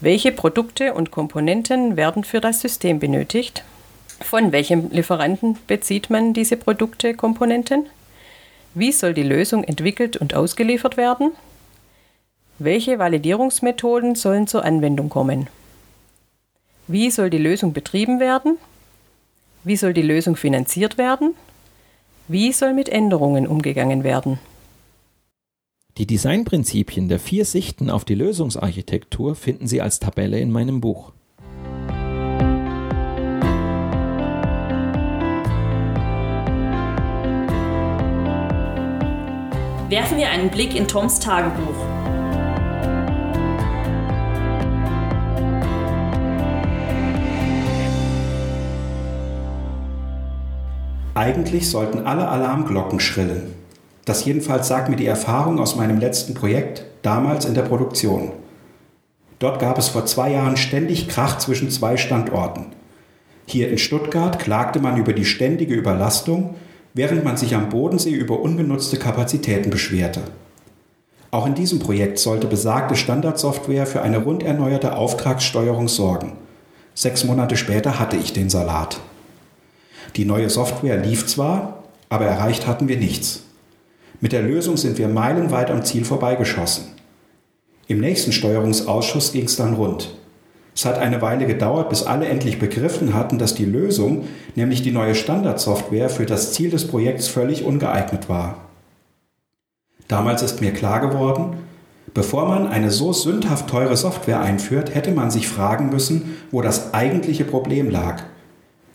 Welche 0.00 0.32
Produkte 0.32 0.94
und 0.94 1.10
Komponenten 1.10 1.98
werden 1.98 2.24
für 2.24 2.40
das 2.40 2.62
System 2.62 3.00
benötigt? 3.00 3.64
Von 4.20 4.52
welchem 4.52 4.90
Lieferanten 4.90 5.56
bezieht 5.66 6.10
man 6.10 6.32
diese 6.32 6.56
Produkte, 6.56 7.14
Komponenten? 7.14 7.86
Wie 8.74 8.92
soll 8.92 9.14
die 9.14 9.22
Lösung 9.22 9.64
entwickelt 9.64 10.16
und 10.16 10.34
ausgeliefert 10.34 10.96
werden? 10.96 11.32
Welche 12.58 12.98
Validierungsmethoden 12.98 14.14
sollen 14.16 14.46
zur 14.46 14.64
Anwendung 14.64 15.08
kommen? 15.08 15.46
Wie 16.88 17.10
soll 17.10 17.30
die 17.30 17.38
Lösung 17.38 17.72
betrieben 17.72 18.18
werden? 18.18 18.58
Wie 19.64 19.76
soll 19.76 19.92
die 19.92 20.02
Lösung 20.02 20.36
finanziert 20.36 20.98
werden? 20.98 21.34
Wie 22.26 22.52
soll 22.52 22.74
mit 22.74 22.88
Änderungen 22.88 23.46
umgegangen 23.46 24.04
werden? 24.04 24.38
Die 25.98 26.06
Designprinzipien 26.06 27.08
der 27.08 27.18
vier 27.18 27.44
Sichten 27.44 27.90
auf 27.90 28.04
die 28.04 28.14
Lösungsarchitektur 28.14 29.34
finden 29.34 29.66
Sie 29.66 29.80
als 29.80 29.98
Tabelle 29.98 30.38
in 30.38 30.50
meinem 30.50 30.80
Buch. 30.80 31.12
werfen 39.88 40.18
wir 40.18 40.28
einen 40.28 40.50
Blick 40.50 40.74
in 40.74 40.86
Toms 40.86 41.18
Tagebuch. 41.18 41.74
Eigentlich 51.14 51.70
sollten 51.70 52.06
alle 52.06 52.28
Alarmglocken 52.28 53.00
schrillen. 53.00 53.54
Das 54.04 54.24
jedenfalls 54.24 54.68
sagt 54.68 54.88
mir 54.88 54.96
die 54.96 55.06
Erfahrung 55.06 55.58
aus 55.58 55.74
meinem 55.74 55.98
letzten 55.98 56.34
Projekt, 56.34 56.84
damals 57.02 57.44
in 57.44 57.54
der 57.54 57.62
Produktion. 57.62 58.32
Dort 59.38 59.58
gab 59.58 59.78
es 59.78 59.88
vor 59.88 60.04
zwei 60.06 60.32
Jahren 60.32 60.56
ständig 60.56 61.08
Krach 61.08 61.38
zwischen 61.38 61.70
zwei 61.70 61.96
Standorten. 61.96 62.66
Hier 63.46 63.70
in 63.70 63.78
Stuttgart 63.78 64.38
klagte 64.38 64.80
man 64.80 64.98
über 64.98 65.12
die 65.12 65.24
ständige 65.24 65.74
Überlastung 65.74 66.54
während 66.94 67.24
man 67.24 67.36
sich 67.36 67.54
am 67.54 67.68
Bodensee 67.68 68.10
über 68.10 68.40
ungenutzte 68.40 68.96
Kapazitäten 68.96 69.70
beschwerte. 69.70 70.22
Auch 71.30 71.46
in 71.46 71.54
diesem 71.54 71.78
Projekt 71.78 72.18
sollte 72.18 72.46
besagte 72.46 72.96
Standardsoftware 72.96 73.86
für 73.86 74.02
eine 74.02 74.18
rund 74.18 74.42
erneuerte 74.42 74.96
Auftragssteuerung 74.96 75.88
sorgen. 75.88 76.32
Sechs 76.94 77.24
Monate 77.24 77.56
später 77.56 77.98
hatte 77.98 78.16
ich 78.16 78.32
den 78.32 78.48
Salat. 78.48 78.98
Die 80.16 80.24
neue 80.24 80.48
Software 80.48 80.96
lief 80.96 81.26
zwar, 81.26 81.84
aber 82.08 82.24
erreicht 82.24 82.66
hatten 82.66 82.88
wir 82.88 82.96
nichts. 82.96 83.42
Mit 84.20 84.32
der 84.32 84.42
Lösung 84.42 84.76
sind 84.76 84.98
wir 84.98 85.08
meilenweit 85.08 85.70
am 85.70 85.84
Ziel 85.84 86.04
vorbeigeschossen. 86.04 86.86
Im 87.86 88.00
nächsten 88.00 88.32
Steuerungsausschuss 88.32 89.32
ging 89.32 89.44
es 89.44 89.56
dann 89.56 89.74
rund. 89.74 90.17
Es 90.78 90.84
hat 90.84 90.96
eine 90.96 91.20
Weile 91.20 91.48
gedauert, 91.48 91.88
bis 91.88 92.04
alle 92.04 92.28
endlich 92.28 92.60
begriffen 92.60 93.12
hatten, 93.12 93.36
dass 93.36 93.52
die 93.52 93.64
Lösung, 93.64 94.28
nämlich 94.54 94.80
die 94.80 94.92
neue 94.92 95.16
Standardsoftware, 95.16 96.08
für 96.08 96.24
das 96.24 96.52
Ziel 96.52 96.70
des 96.70 96.86
Projekts 96.86 97.26
völlig 97.26 97.64
ungeeignet 97.64 98.28
war. 98.28 98.58
Damals 100.06 100.40
ist 100.42 100.60
mir 100.60 100.72
klar 100.72 101.00
geworden, 101.00 101.56
bevor 102.14 102.46
man 102.46 102.68
eine 102.68 102.92
so 102.92 103.12
sündhaft 103.12 103.68
teure 103.68 103.96
Software 103.96 104.38
einführt, 104.40 104.94
hätte 104.94 105.10
man 105.10 105.32
sich 105.32 105.48
fragen 105.48 105.90
müssen, 105.90 106.36
wo 106.52 106.62
das 106.62 106.94
eigentliche 106.94 107.44
Problem 107.44 107.90
lag. 107.90 108.22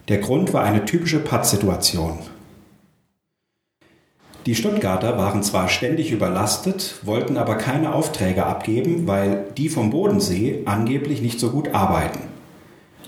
Der 0.08 0.19
Grund 0.19 0.54
war 0.54 0.63
eine 0.63 0.86
typische 0.86 1.19
Pattsituation. 1.19 2.19
Die 4.46 4.56
Stuttgarter 4.56 5.18
waren 5.18 5.42
zwar 5.42 5.70
ständig 5.70 6.12
überlastet, 6.12 6.96
wollten 7.04 7.38
aber 7.38 7.56
keine 7.56 7.96
Aufträge 7.96 8.46
abgeben, 8.46 9.08
weil 9.08 9.46
die 9.56 9.70
vom 9.70 9.90
Bodensee 9.90 10.64
angeblich 10.66 11.22
nicht 11.22 11.40
so 11.40 11.50
gut 11.52 11.74
arbeiten. 11.74 12.20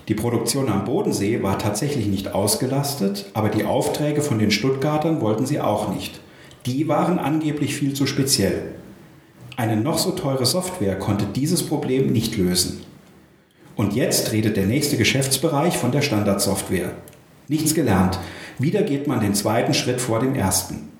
Die 0.08 0.14
Produktion 0.14 0.70
am 0.70 0.86
Bodensee 0.86 1.44
war 1.44 1.60
tatsächlich 1.60 2.08
nicht 2.08 2.34
ausgelastet, 2.34 3.26
aber 3.34 3.50
die 3.50 3.66
Aufträge 3.66 4.22
von 4.22 4.40
den 4.40 4.52
Stuttgartern 4.52 5.20
wollten 5.20 5.46
sie 5.46 5.60
auch 5.60 5.94
nicht. 5.94 6.22
Die 6.66 6.88
waren 6.88 7.20
angeblich 7.20 7.76
viel 7.76 7.94
zu 7.94 8.06
speziell. 8.06 8.76
Eine 9.58 9.76
noch 9.76 9.98
so 9.98 10.12
teure 10.12 10.46
Software 10.46 10.98
konnte 10.98 11.26
dieses 11.26 11.66
Problem 11.66 12.14
nicht 12.14 12.38
lösen. 12.38 12.82
Und 13.76 13.94
jetzt 13.94 14.32
redet 14.32 14.56
der 14.56 14.68
nächste 14.68 14.96
Geschäftsbereich 14.96 15.78
von 15.78 15.92
der 15.92 16.02
Standardsoftware. 16.02 16.92
Nichts 17.50 17.74
gelernt. 17.74 18.20
Wieder 18.58 18.84
geht 18.84 19.08
man 19.08 19.20
den 19.20 19.34
zweiten 19.34 19.74
Schritt 19.74 20.00
vor 20.00 20.20
dem 20.20 20.34
ersten. 20.34 20.95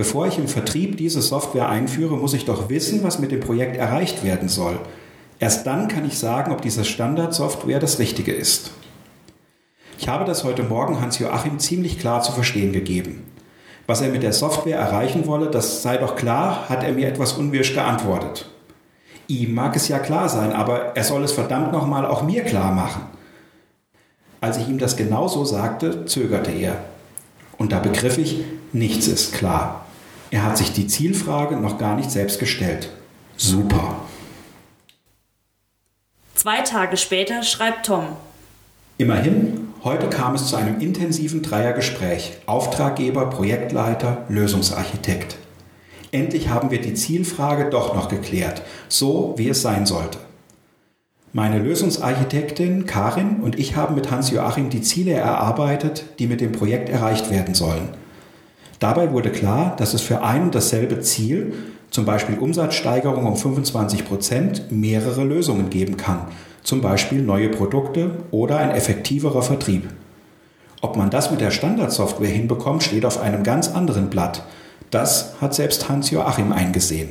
Bevor 0.00 0.26
ich 0.26 0.38
im 0.38 0.48
Vertrieb 0.48 0.96
diese 0.96 1.20
Software 1.20 1.68
einführe, 1.68 2.16
muss 2.16 2.32
ich 2.32 2.46
doch 2.46 2.70
wissen, 2.70 3.02
was 3.02 3.18
mit 3.18 3.32
dem 3.32 3.40
Projekt 3.40 3.76
erreicht 3.76 4.24
werden 4.24 4.48
soll. 4.48 4.78
Erst 5.38 5.66
dann 5.66 5.88
kann 5.88 6.06
ich 6.06 6.16
sagen, 6.16 6.52
ob 6.52 6.62
diese 6.62 6.86
Standardsoftware 6.86 7.80
das 7.80 7.98
Richtige 7.98 8.32
ist. 8.32 8.70
Ich 9.98 10.08
habe 10.08 10.24
das 10.24 10.42
heute 10.42 10.62
Morgen 10.62 11.02
Hans-Joachim 11.02 11.58
ziemlich 11.58 11.98
klar 11.98 12.22
zu 12.22 12.32
verstehen 12.32 12.72
gegeben. 12.72 13.24
Was 13.86 14.00
er 14.00 14.08
mit 14.08 14.22
der 14.22 14.32
Software 14.32 14.78
erreichen 14.78 15.26
wolle, 15.26 15.50
das 15.50 15.82
sei 15.82 15.98
doch 15.98 16.16
klar, 16.16 16.70
hat 16.70 16.82
er 16.82 16.92
mir 16.92 17.06
etwas 17.06 17.34
unwirsch 17.34 17.74
geantwortet. 17.74 18.48
Ihm 19.28 19.52
mag 19.52 19.76
es 19.76 19.88
ja 19.88 19.98
klar 19.98 20.30
sein, 20.30 20.54
aber 20.54 20.96
er 20.96 21.04
soll 21.04 21.24
es 21.24 21.32
verdammt 21.32 21.72
nochmal 21.72 22.06
auch 22.06 22.22
mir 22.22 22.42
klar 22.44 22.72
machen. 22.72 23.02
Als 24.40 24.56
ich 24.56 24.66
ihm 24.66 24.78
das 24.78 24.96
genau 24.96 25.28
so 25.28 25.44
sagte, 25.44 26.06
zögerte 26.06 26.52
er. 26.52 26.76
Und 27.58 27.72
da 27.72 27.80
begriff 27.80 28.16
ich, 28.16 28.40
nichts 28.72 29.06
ist 29.06 29.34
klar. 29.34 29.84
Er 30.30 30.44
hat 30.44 30.56
sich 30.56 30.72
die 30.72 30.86
Zielfrage 30.86 31.56
noch 31.56 31.78
gar 31.78 31.96
nicht 31.96 32.10
selbst 32.10 32.38
gestellt. 32.38 32.90
Super. 33.36 33.96
Zwei 36.34 36.60
Tage 36.62 36.96
später 36.96 37.42
schreibt 37.42 37.86
Tom. 37.86 38.04
Immerhin, 38.96 39.68
heute 39.82 40.08
kam 40.08 40.34
es 40.34 40.46
zu 40.46 40.56
einem 40.56 40.80
intensiven 40.80 41.42
Dreiergespräch. 41.42 42.32
Auftraggeber, 42.46 43.26
Projektleiter, 43.30 44.24
Lösungsarchitekt. 44.28 45.36
Endlich 46.12 46.48
haben 46.48 46.70
wir 46.70 46.80
die 46.80 46.94
Zielfrage 46.94 47.70
doch 47.70 47.94
noch 47.94 48.08
geklärt, 48.08 48.62
so 48.88 49.34
wie 49.36 49.48
es 49.48 49.62
sein 49.62 49.86
sollte. 49.86 50.18
Meine 51.32 51.58
Lösungsarchitektin 51.60 52.86
Karin 52.86 53.40
und 53.40 53.58
ich 53.58 53.76
haben 53.76 53.94
mit 53.94 54.10
Hans-Joachim 54.10 54.68
die 54.68 54.82
Ziele 54.82 55.12
erarbeitet, 55.12 56.04
die 56.18 56.26
mit 56.26 56.40
dem 56.40 56.52
Projekt 56.52 56.88
erreicht 56.88 57.30
werden 57.30 57.54
sollen. 57.54 57.88
Dabei 58.80 59.12
wurde 59.12 59.30
klar, 59.30 59.76
dass 59.76 59.92
es 59.92 60.00
für 60.00 60.22
ein 60.22 60.42
und 60.42 60.54
dasselbe 60.54 61.00
Ziel, 61.00 61.52
zum 61.90 62.06
Beispiel 62.06 62.38
Umsatzsteigerung 62.38 63.26
um 63.26 63.36
25 63.36 64.06
Prozent, 64.06 64.72
mehrere 64.72 65.22
Lösungen 65.22 65.68
geben 65.68 65.98
kann, 65.98 66.26
zum 66.62 66.80
Beispiel 66.80 67.20
neue 67.20 67.50
Produkte 67.50 68.10
oder 68.30 68.56
ein 68.56 68.70
effektiverer 68.70 69.42
Vertrieb. 69.42 69.88
Ob 70.80 70.96
man 70.96 71.10
das 71.10 71.30
mit 71.30 71.42
der 71.42 71.50
Standardsoftware 71.50 72.30
hinbekommt, 72.30 72.82
steht 72.82 73.04
auf 73.04 73.20
einem 73.20 73.42
ganz 73.42 73.68
anderen 73.68 74.08
Blatt. 74.08 74.44
Das 74.90 75.34
hat 75.42 75.54
selbst 75.54 75.90
Hans-Joachim 75.90 76.50
eingesehen. 76.50 77.10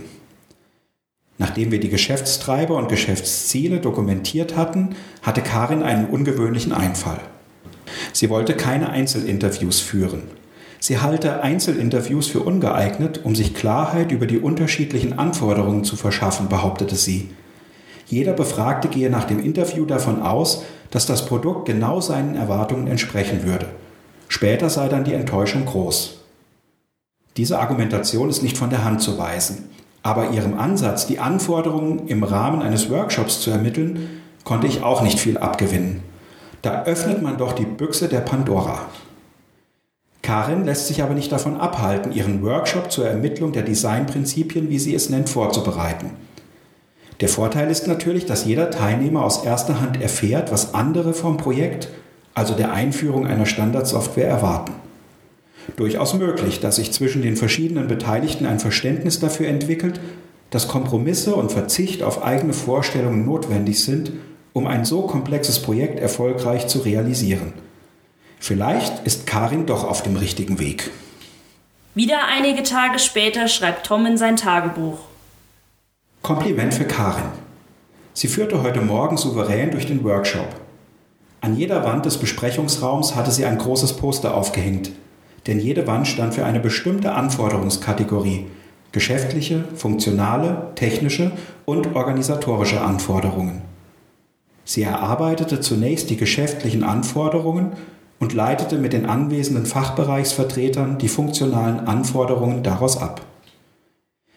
Nachdem 1.38 1.71
wir 1.71 1.79
die 1.79 1.89
Geschäftstreiber 1.89 2.75
und 2.77 2.89
Geschäftsziele 2.89 3.79
dokumentiert 3.79 4.58
hatten, 4.58 4.95
hatte 5.21 5.41
Karin 5.41 5.84
einen 5.84 6.08
ungewöhnlichen 6.08 6.73
Einfall. 6.73 7.19
Sie 8.12 8.29
wollte 8.29 8.55
keine 8.55 8.89
Einzelinterviews 8.89 9.79
führen. 9.79 10.38
Sie 10.79 10.99
halte 10.99 11.41
Einzelinterviews 11.41 12.27
für 12.27 12.39
ungeeignet, 12.39 13.25
um 13.25 13.35
sich 13.35 13.53
Klarheit 13.53 14.11
über 14.11 14.25
die 14.25 14.39
unterschiedlichen 14.39 15.19
Anforderungen 15.19 15.83
zu 15.83 15.95
verschaffen, 15.97 16.47
behauptete 16.47 16.95
sie. 16.95 17.29
Jeder 18.07 18.33
Befragte 18.33 18.87
gehe 18.87 19.09
nach 19.09 19.25
dem 19.25 19.43
Interview 19.43 19.85
davon 19.85 20.21
aus, 20.21 20.63
dass 20.89 21.05
das 21.05 21.25
Produkt 21.25 21.65
genau 21.65 22.01
seinen 22.01 22.35
Erwartungen 22.35 22.87
entsprechen 22.87 23.43
würde. 23.43 23.67
Später 24.29 24.69
sei 24.69 24.87
dann 24.87 25.03
die 25.03 25.13
Enttäuschung 25.13 25.65
groß. 25.65 26.21
Diese 27.37 27.59
Argumentation 27.59 28.29
ist 28.29 28.41
nicht 28.41 28.57
von 28.57 28.69
der 28.69 28.83
Hand 28.83 29.01
zu 29.01 29.17
weisen. 29.17 29.69
Aber 30.01 30.31
ihrem 30.31 30.57
Ansatz, 30.57 31.07
die 31.07 31.19
Anforderungen 31.19 32.07
im 32.07 32.23
Rahmen 32.23 32.61
eines 32.61 32.89
Workshops 32.89 33.41
zu 33.41 33.51
ermitteln, 33.51 34.21
konnte 34.43 34.67
ich 34.67 34.81
auch 34.81 35.01
nicht 35.01 35.19
viel 35.19 35.37
abgewinnen. 35.37 36.01
Da 36.61 36.83
öffnet 36.83 37.21
man 37.21 37.37
doch 37.37 37.53
die 37.53 37.65
Büchse 37.65 38.07
der 38.07 38.21
Pandora. 38.21 38.87
Karin 40.29 40.63
lässt 40.63 40.85
sich 40.85 41.01
aber 41.01 41.15
nicht 41.15 41.31
davon 41.31 41.59
abhalten, 41.59 42.11
ihren 42.11 42.43
Workshop 42.43 42.91
zur 42.91 43.07
Ermittlung 43.07 43.51
der 43.51 43.63
Designprinzipien, 43.63 44.69
wie 44.69 44.77
sie 44.77 44.93
es 44.93 45.09
nennt, 45.09 45.27
vorzubereiten. 45.27 46.11
Der 47.19 47.29
Vorteil 47.29 47.71
ist 47.71 47.87
natürlich, 47.87 48.27
dass 48.27 48.45
jeder 48.45 48.69
Teilnehmer 48.69 49.25
aus 49.25 49.43
erster 49.43 49.81
Hand 49.81 49.99
erfährt, 49.99 50.51
was 50.51 50.75
andere 50.75 51.15
vom 51.15 51.37
Projekt, 51.37 51.89
also 52.35 52.53
der 52.53 52.73
Einführung 52.73 53.25
einer 53.25 53.47
Standardsoftware, 53.47 54.27
erwarten 54.27 54.73
durchaus 55.77 56.13
möglich, 56.13 56.59
dass 56.59 56.75
sich 56.75 56.91
zwischen 56.91 57.23
den 57.23 57.35
verschiedenen 57.35 57.87
Beteiligten 57.87 58.45
ein 58.45 58.59
Verständnis 58.59 59.19
dafür 59.19 59.47
entwickelt, 59.47 59.99
dass 60.51 60.67
Kompromisse 60.67 61.33
und 61.33 61.51
Verzicht 61.51 62.03
auf 62.03 62.23
eigene 62.23 62.53
Vorstellungen 62.53 63.25
notwendig 63.25 63.83
sind, 63.83 64.11
um 64.53 64.67
ein 64.67 64.85
so 64.85 65.01
komplexes 65.03 65.59
Projekt 65.59 65.99
erfolgreich 65.99 66.67
zu 66.67 66.79
realisieren. 66.79 67.53
Vielleicht 68.39 69.06
ist 69.06 69.28
Karin 69.28 69.65
doch 69.65 69.84
auf 69.84 70.02
dem 70.02 70.15
richtigen 70.15 70.60
Weg. 70.60 70.89
Wieder 71.93 72.25
einige 72.28 72.63
Tage 72.63 72.97
später 72.97 73.47
schreibt 73.47 73.86
Tom 73.86 74.06
in 74.06 74.17
sein 74.17 74.38
Tagebuch. 74.38 74.99
Kompliment 76.21 76.73
für 76.73 76.86
Karin. 76.86 77.25
Sie 78.13 78.28
führte 78.28 78.63
heute 78.63 78.82
Morgen 78.82 79.17
souverän 79.17 79.71
durch 79.71 79.86
den 79.86 80.04
Workshop. 80.04 80.47
An 81.41 81.56
jeder 81.56 81.84
Wand 81.84 82.06
des 82.06 82.17
Besprechungsraums 82.17 83.15
hatte 83.15 83.32
sie 83.32 83.45
ein 83.45 83.57
großes 83.57 83.93
Poster 83.97 84.36
aufgehängt, 84.36 84.91
denn 85.47 85.59
jede 85.59 85.88
Wand 85.88 86.07
stand 86.07 86.34
für 86.34 86.45
eine 86.45 86.59
bestimmte 86.59 87.13
Anforderungskategorie, 87.13 88.47
geschäftliche, 88.91 89.63
funktionale, 89.76 90.72
technische 90.76 91.32
und 91.66 91.95
organisatorische 91.95 92.82
Anforderungen. 92.82 93.61
Sie 94.66 94.84
erarbeitete 94.84 95.61
zunächst 95.61 96.09
die 96.09 96.18
geschäftlichen 96.18 96.84
Anforderungen 96.84 97.74
und 98.20 98.34
leitete 98.34 98.78
mit 98.78 98.93
den 98.93 99.05
anwesenden 99.05 99.65
Fachbereichsvertretern 99.65 100.97
die 100.97 101.07
funktionalen 101.07 101.88
Anforderungen 101.88 102.63
daraus 102.63 102.97
ab. 102.97 103.22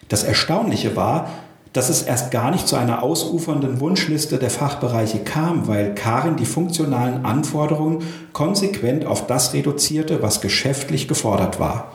Das 0.08 0.24
Erstaunliche 0.24 0.94
war, 0.96 1.28
dass 1.72 1.88
es 1.88 2.02
erst 2.02 2.30
gar 2.30 2.50
nicht 2.50 2.68
zu 2.68 2.76
einer 2.76 3.02
ausufernden 3.02 3.80
Wunschliste 3.80 4.38
der 4.38 4.50
Fachbereiche 4.50 5.20
kam, 5.20 5.66
weil 5.68 5.94
Karin 5.94 6.36
die 6.36 6.44
funktionalen 6.44 7.24
Anforderungen 7.24 8.02
konsequent 8.32 9.06
auf 9.06 9.26
das 9.26 9.54
reduzierte, 9.54 10.22
was 10.22 10.42
geschäftlich 10.42 11.08
gefordert 11.08 11.60
war. 11.60 11.92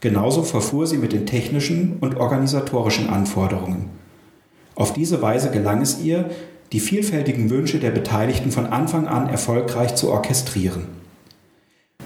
Genauso 0.00 0.42
verfuhr 0.42 0.86
sie 0.86 0.98
mit 0.98 1.12
den 1.12 1.26
technischen 1.26 1.96
und 2.00 2.16
organisatorischen 2.16 3.08
Anforderungen. 3.08 3.88
Auf 4.74 4.92
diese 4.92 5.22
Weise 5.22 5.50
gelang 5.50 5.80
es 5.80 6.00
ihr, 6.00 6.30
die 6.72 6.80
vielfältigen 6.80 7.50
Wünsche 7.50 7.78
der 7.78 7.90
Beteiligten 7.90 8.50
von 8.50 8.66
Anfang 8.66 9.06
an 9.06 9.28
erfolgreich 9.28 9.94
zu 9.94 10.10
orchestrieren. 10.10 10.86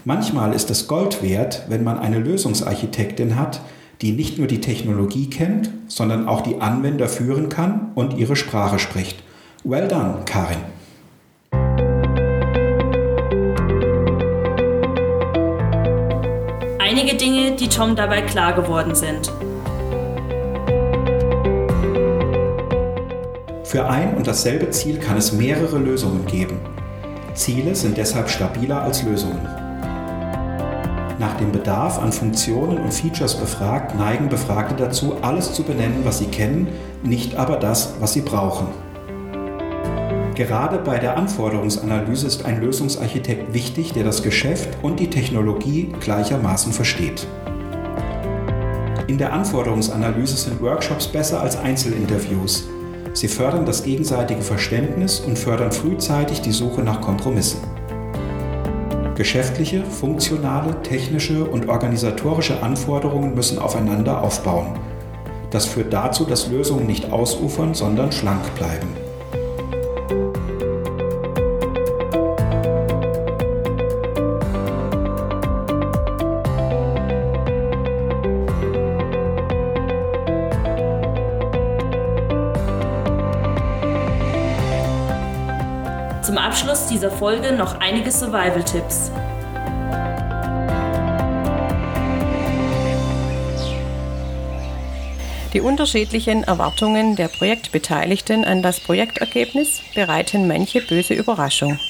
Manchmal 0.04 0.52
ist 0.52 0.70
es 0.70 0.88
Gold 0.88 1.22
wert, 1.22 1.64
wenn 1.68 1.84
man 1.84 1.98
eine 1.98 2.18
Lösungsarchitektin 2.18 3.36
hat, 3.36 3.60
die 4.02 4.12
nicht 4.12 4.38
nur 4.38 4.46
die 4.46 4.60
Technologie 4.60 5.30
kennt, 5.30 5.70
sondern 5.88 6.28
auch 6.28 6.42
die 6.42 6.60
Anwender 6.60 7.08
führen 7.08 7.48
kann 7.48 7.92
und 7.94 8.18
ihre 8.18 8.36
Sprache 8.36 8.78
spricht. 8.78 9.22
Well 9.64 9.88
done, 9.88 10.18
Karin. 10.26 10.58
Einige 16.78 17.16
Dinge, 17.16 17.56
die 17.56 17.68
Tom 17.68 17.96
dabei 17.96 18.22
klar 18.22 18.52
geworden 18.52 18.94
sind. 18.94 19.32
Für 23.76 23.90
ein 23.90 24.14
und 24.14 24.26
dasselbe 24.26 24.70
Ziel 24.70 24.96
kann 24.96 25.18
es 25.18 25.32
mehrere 25.32 25.76
Lösungen 25.76 26.24
geben. 26.24 26.56
Ziele 27.34 27.74
sind 27.74 27.98
deshalb 27.98 28.30
stabiler 28.30 28.80
als 28.80 29.02
Lösungen. 29.02 29.46
Nach 31.18 31.36
dem 31.36 31.52
Bedarf 31.52 31.98
an 31.98 32.10
Funktionen 32.10 32.78
und 32.78 32.94
Features 32.94 33.34
befragt, 33.34 33.94
neigen 33.94 34.30
Befragte 34.30 34.76
dazu, 34.76 35.16
alles 35.20 35.52
zu 35.52 35.62
benennen, 35.62 36.06
was 36.06 36.20
sie 36.20 36.28
kennen, 36.28 36.68
nicht 37.02 37.36
aber 37.36 37.58
das, 37.58 37.92
was 38.00 38.14
sie 38.14 38.22
brauchen. 38.22 38.68
Gerade 40.34 40.78
bei 40.78 40.98
der 40.98 41.18
Anforderungsanalyse 41.18 42.28
ist 42.28 42.46
ein 42.46 42.62
Lösungsarchitekt 42.62 43.52
wichtig, 43.52 43.92
der 43.92 44.04
das 44.04 44.22
Geschäft 44.22 44.70
und 44.80 45.00
die 45.00 45.10
Technologie 45.10 45.92
gleichermaßen 46.00 46.72
versteht. 46.72 47.26
In 49.06 49.18
der 49.18 49.34
Anforderungsanalyse 49.34 50.38
sind 50.38 50.62
Workshops 50.62 51.06
besser 51.06 51.42
als 51.42 51.58
Einzelinterviews. 51.58 52.68
Sie 53.16 53.28
fördern 53.28 53.64
das 53.64 53.82
gegenseitige 53.82 54.42
Verständnis 54.42 55.20
und 55.20 55.38
fördern 55.38 55.72
frühzeitig 55.72 56.42
die 56.42 56.52
Suche 56.52 56.82
nach 56.82 57.00
Kompromissen. 57.00 57.60
Geschäftliche, 59.14 59.82
funktionale, 59.86 60.82
technische 60.82 61.46
und 61.46 61.70
organisatorische 61.70 62.62
Anforderungen 62.62 63.34
müssen 63.34 63.58
aufeinander 63.58 64.22
aufbauen. 64.22 64.78
Das 65.50 65.64
führt 65.64 65.94
dazu, 65.94 66.26
dass 66.26 66.48
Lösungen 66.48 66.86
nicht 66.86 67.10
ausufern, 67.10 67.72
sondern 67.72 68.12
schlank 68.12 68.54
bleiben. 68.54 69.05
Abschluss 86.46 86.86
dieser 86.86 87.10
Folge 87.10 87.50
noch 87.50 87.80
einige 87.80 88.12
Survival-Tipps. 88.12 89.10
Die 95.52 95.60
unterschiedlichen 95.60 96.44
Erwartungen 96.44 97.16
der 97.16 97.26
Projektbeteiligten 97.26 98.44
an 98.44 98.62
das 98.62 98.78
Projektergebnis 98.78 99.82
bereiten 99.96 100.46
manche 100.46 100.82
böse 100.82 101.14
Überraschung. 101.14 101.80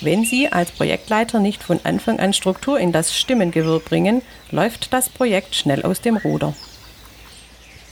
Wenn 0.00 0.24
Sie 0.24 0.52
als 0.52 0.70
Projektleiter 0.70 1.40
nicht 1.40 1.64
von 1.64 1.80
Anfang 1.82 2.20
an 2.20 2.32
Struktur 2.32 2.78
in 2.78 2.92
das 2.92 3.12
Stimmengewirr 3.12 3.80
bringen, 3.80 4.22
läuft 4.52 4.92
das 4.92 5.08
Projekt 5.08 5.56
schnell 5.56 5.82
aus 5.82 6.00
dem 6.00 6.16
Ruder. 6.16 6.54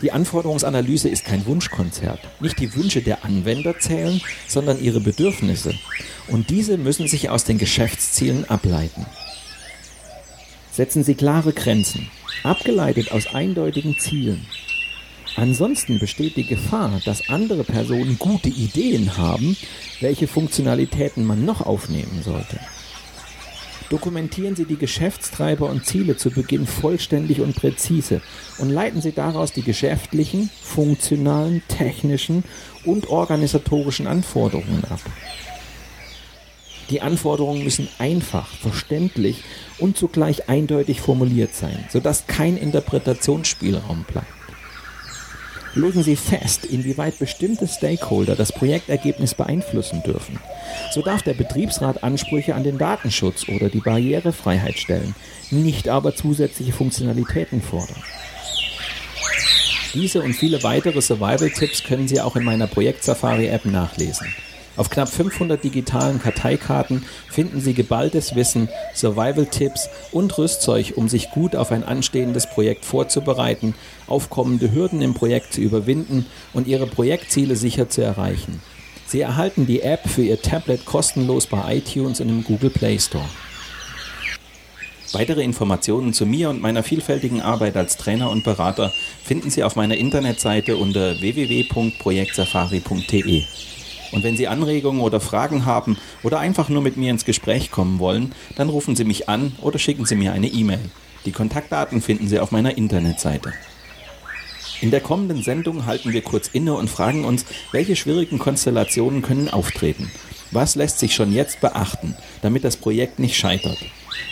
Die 0.04 0.12
Anforderungsanalyse 0.12 1.08
ist 1.08 1.24
kein 1.24 1.46
Wunschkonzert. 1.46 2.20
Nicht 2.38 2.58
die 2.58 2.74
Wünsche 2.74 3.00
der 3.00 3.24
Anwender 3.24 3.78
zählen, 3.78 4.20
sondern 4.46 4.78
ihre 4.78 5.00
Bedürfnisse. 5.00 5.72
Und 6.28 6.50
diese 6.50 6.76
müssen 6.76 7.08
sich 7.08 7.30
aus 7.30 7.44
den 7.44 7.56
Geschäftszielen 7.56 8.44
ableiten. 8.44 9.06
Setzen 10.70 11.04
Sie 11.04 11.14
klare 11.14 11.54
Grenzen, 11.54 12.10
abgeleitet 12.42 13.12
aus 13.12 13.28
eindeutigen 13.28 13.96
Zielen. 13.98 14.44
Ansonsten 15.36 15.98
besteht 15.98 16.36
die 16.36 16.46
Gefahr, 16.46 17.00
dass 17.06 17.30
andere 17.30 17.64
Personen 17.64 18.18
gute 18.18 18.50
Ideen 18.50 19.16
haben, 19.16 19.56
welche 20.02 20.26
Funktionalitäten 20.26 21.24
man 21.24 21.46
noch 21.46 21.62
aufnehmen 21.62 22.20
sollte. 22.22 22.60
Dokumentieren 23.90 24.56
Sie 24.56 24.64
die 24.64 24.76
Geschäftstreiber 24.76 25.68
und 25.68 25.84
Ziele 25.84 26.16
zu 26.16 26.30
Beginn 26.30 26.66
vollständig 26.66 27.40
und 27.40 27.54
präzise 27.54 28.22
und 28.58 28.70
leiten 28.70 29.02
Sie 29.02 29.12
daraus 29.12 29.52
die 29.52 29.62
geschäftlichen, 29.62 30.50
funktionalen, 30.62 31.62
technischen 31.68 32.44
und 32.84 33.08
organisatorischen 33.08 34.06
Anforderungen 34.06 34.84
ab. 34.88 35.00
Die 36.90 37.00
Anforderungen 37.00 37.64
müssen 37.64 37.88
einfach, 37.98 38.46
verständlich 38.46 39.42
und 39.78 39.96
zugleich 39.96 40.48
eindeutig 40.48 41.00
formuliert 41.00 41.54
sein, 41.54 41.84
sodass 41.90 42.26
kein 42.26 42.56
Interpretationsspielraum 42.56 44.04
bleibt. 44.04 44.43
Legen 45.74 46.04
Sie 46.04 46.16
fest, 46.16 46.66
inwieweit 46.66 47.18
bestimmte 47.18 47.66
Stakeholder 47.66 48.36
das 48.36 48.52
Projektergebnis 48.52 49.34
beeinflussen 49.34 50.02
dürfen. 50.04 50.38
So 50.92 51.02
darf 51.02 51.22
der 51.22 51.34
Betriebsrat 51.34 52.04
Ansprüche 52.04 52.54
an 52.54 52.62
den 52.62 52.78
Datenschutz 52.78 53.48
oder 53.48 53.68
die 53.68 53.80
Barrierefreiheit 53.80 54.78
stellen, 54.78 55.16
nicht 55.50 55.88
aber 55.88 56.14
zusätzliche 56.14 56.72
Funktionalitäten 56.72 57.60
fordern. 57.60 58.02
Diese 59.94 60.22
und 60.22 60.34
viele 60.34 60.62
weitere 60.62 61.00
Survival-Tipps 61.00 61.84
können 61.84 62.08
Sie 62.08 62.20
auch 62.20 62.36
in 62.36 62.44
meiner 62.44 62.66
Projekt-Safari-App 62.66 63.64
nachlesen. 63.64 64.26
Auf 64.76 64.90
knapp 64.90 65.08
500 65.08 65.62
digitalen 65.62 66.20
Karteikarten 66.20 67.04
finden 67.28 67.60
Sie 67.60 67.74
geballtes 67.74 68.34
Wissen, 68.34 68.68
Survival-Tipps 68.94 69.88
und 70.10 70.36
Rüstzeug, 70.36 70.94
um 70.96 71.08
sich 71.08 71.30
gut 71.30 71.54
auf 71.54 71.70
ein 71.70 71.84
anstehendes 71.84 72.48
Projekt 72.48 72.84
vorzubereiten, 72.84 73.76
aufkommende 74.06 74.72
Hürden 74.72 75.00
im 75.00 75.14
Projekt 75.14 75.52
zu 75.52 75.60
überwinden 75.60 76.26
und 76.52 76.66
Ihre 76.66 76.86
Projektziele 76.86 77.54
sicher 77.56 77.88
zu 77.88 78.02
erreichen. 78.02 78.60
Sie 79.06 79.20
erhalten 79.20 79.66
die 79.66 79.82
App 79.82 80.08
für 80.08 80.22
Ihr 80.22 80.42
Tablet 80.42 80.84
kostenlos 80.84 81.46
bei 81.46 81.76
iTunes 81.76 82.20
und 82.20 82.28
im 82.28 82.42
Google 82.42 82.70
Play 82.70 82.98
Store. 82.98 83.28
Weitere 85.12 85.44
Informationen 85.44 86.12
zu 86.12 86.26
mir 86.26 86.50
und 86.50 86.60
meiner 86.60 86.82
vielfältigen 86.82 87.40
Arbeit 87.40 87.76
als 87.76 87.96
Trainer 87.96 88.30
und 88.30 88.42
Berater 88.42 88.92
finden 89.22 89.50
Sie 89.50 89.62
auf 89.62 89.76
meiner 89.76 89.96
Internetseite 89.96 90.76
unter 90.76 91.20
www.projektsafari.de. 91.20 93.44
Und 94.14 94.22
wenn 94.22 94.36
Sie 94.36 94.46
Anregungen 94.46 95.00
oder 95.02 95.20
Fragen 95.20 95.66
haben 95.66 95.98
oder 96.22 96.38
einfach 96.38 96.68
nur 96.68 96.82
mit 96.82 96.96
mir 96.96 97.10
ins 97.10 97.24
Gespräch 97.24 97.72
kommen 97.72 97.98
wollen, 97.98 98.32
dann 98.54 98.68
rufen 98.68 98.94
Sie 98.94 99.02
mich 99.02 99.28
an 99.28 99.56
oder 99.60 99.80
schicken 99.80 100.06
Sie 100.06 100.14
mir 100.14 100.32
eine 100.32 100.46
E-Mail. 100.46 100.78
Die 101.24 101.32
Kontaktdaten 101.32 102.00
finden 102.00 102.28
Sie 102.28 102.38
auf 102.38 102.52
meiner 102.52 102.78
Internetseite. 102.78 103.52
In 104.80 104.92
der 104.92 105.00
kommenden 105.00 105.42
Sendung 105.42 105.86
halten 105.86 106.12
wir 106.12 106.22
kurz 106.22 106.48
inne 106.52 106.74
und 106.74 106.90
fragen 106.90 107.24
uns, 107.24 107.44
welche 107.72 107.96
schwierigen 107.96 108.38
Konstellationen 108.38 109.20
können 109.20 109.48
auftreten. 109.48 110.12
Was 110.52 110.76
lässt 110.76 111.00
sich 111.00 111.12
schon 111.12 111.32
jetzt 111.32 111.60
beachten, 111.60 112.14
damit 112.40 112.62
das 112.62 112.76
Projekt 112.76 113.18
nicht 113.18 113.36
scheitert? 113.36 113.78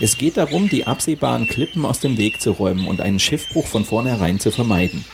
Es 0.01 0.17
geht 0.17 0.37
darum, 0.37 0.69
die 0.69 0.87
absehbaren 0.87 1.49
Klippen 1.49 1.85
aus 1.85 1.99
dem 1.99 2.19
Weg 2.19 2.41
zu 2.41 2.53
räumen 2.53 2.87
und 2.87 3.01
einen 3.01 3.19
Schiffbruch 3.19 3.67
von 3.67 3.85
vornherein 3.85 4.39
zu 4.39 4.53
vermeiden. 4.53 5.05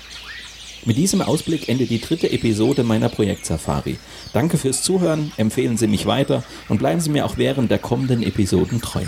Mit 0.85 0.97
diesem 0.97 1.20
Ausblick 1.20 1.68
endet 1.68 1.91
die 1.91 2.01
dritte 2.01 2.31
Episode 2.31 2.83
meiner 2.83 3.09
Projekt-Safari. 3.09 3.99
Danke 4.33 4.57
fürs 4.59 4.83
Zuhören, 4.83 5.33
empfehlen 5.37 5.76
Sie 5.76 5.87
mich 5.87 6.07
weiter 6.07 6.45
und 6.68 6.79
bleiben 6.79 7.01
Sie 7.01 7.11
mir 7.11 7.26
auch 7.26 7.37
während 7.37 7.70
der 7.70 7.79
kommenden 7.79 8.22
Episoden 8.22 8.81
treu. 8.81 9.05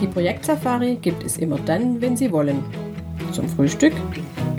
Die 0.00 0.06
Projekt-Safari 0.06 0.96
gibt 0.96 1.24
es 1.24 1.38
immer 1.38 1.58
dann, 1.58 2.00
wenn 2.00 2.16
Sie 2.16 2.30
wollen. 2.30 2.83
Zum 3.34 3.48
Frühstück, 3.48 3.92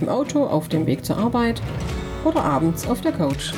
im 0.01 0.09
Auto 0.09 0.43
auf 0.43 0.67
dem 0.67 0.85
Weg 0.85 1.05
zur 1.05 1.17
Arbeit 1.17 1.61
oder 2.25 2.43
abends 2.43 2.85
auf 2.85 2.99
der 2.99 3.13
Couch. 3.13 3.53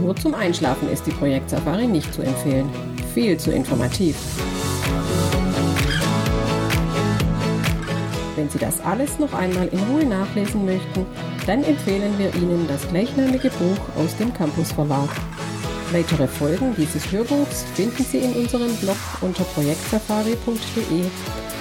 Nur 0.00 0.14
zum 0.14 0.32
Einschlafen 0.32 0.88
ist 0.88 1.04
die 1.08 1.10
Projekt-Safari 1.10 1.88
nicht 1.88 2.14
zu 2.14 2.22
empfehlen. 2.22 2.70
Viel 3.14 3.36
zu 3.36 3.50
informativ. 3.50 4.14
Wenn 8.36 8.48
Sie 8.48 8.58
das 8.58 8.80
alles 8.80 9.18
noch 9.18 9.32
einmal 9.32 9.66
in 9.66 9.80
Ruhe 9.90 10.04
nachlesen 10.04 10.64
möchten, 10.64 11.04
dann 11.44 11.64
empfehlen 11.64 12.16
wir 12.16 12.32
Ihnen 12.36 12.68
das 12.68 12.88
gleichnamige 12.88 13.50
Buch 13.50 14.02
aus 14.04 14.16
dem 14.16 14.32
Campus 14.32 14.70
Verlag. 14.70 15.08
Weitere 15.90 16.28
Folgen 16.28 16.76
dieses 16.76 17.10
Hörbuchs 17.10 17.64
finden 17.74 18.04
Sie 18.04 18.18
in 18.18 18.34
unserem 18.34 18.74
Blog 18.76 18.96
unter 19.20 19.42
projektsafari.de, 19.42 21.04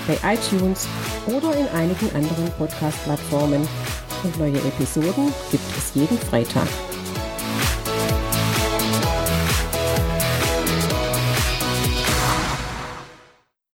bei 0.07 0.17
iTunes 0.33 0.87
oder 1.27 1.55
in 1.55 1.67
einigen 1.69 2.09
anderen 2.15 2.51
Podcast-Plattformen. 2.57 3.67
Und 4.23 4.39
neue 4.39 4.57
Episoden 4.57 5.33
gibt 5.51 5.77
es 5.77 5.95
jeden 5.95 6.17
Freitag. 6.17 6.67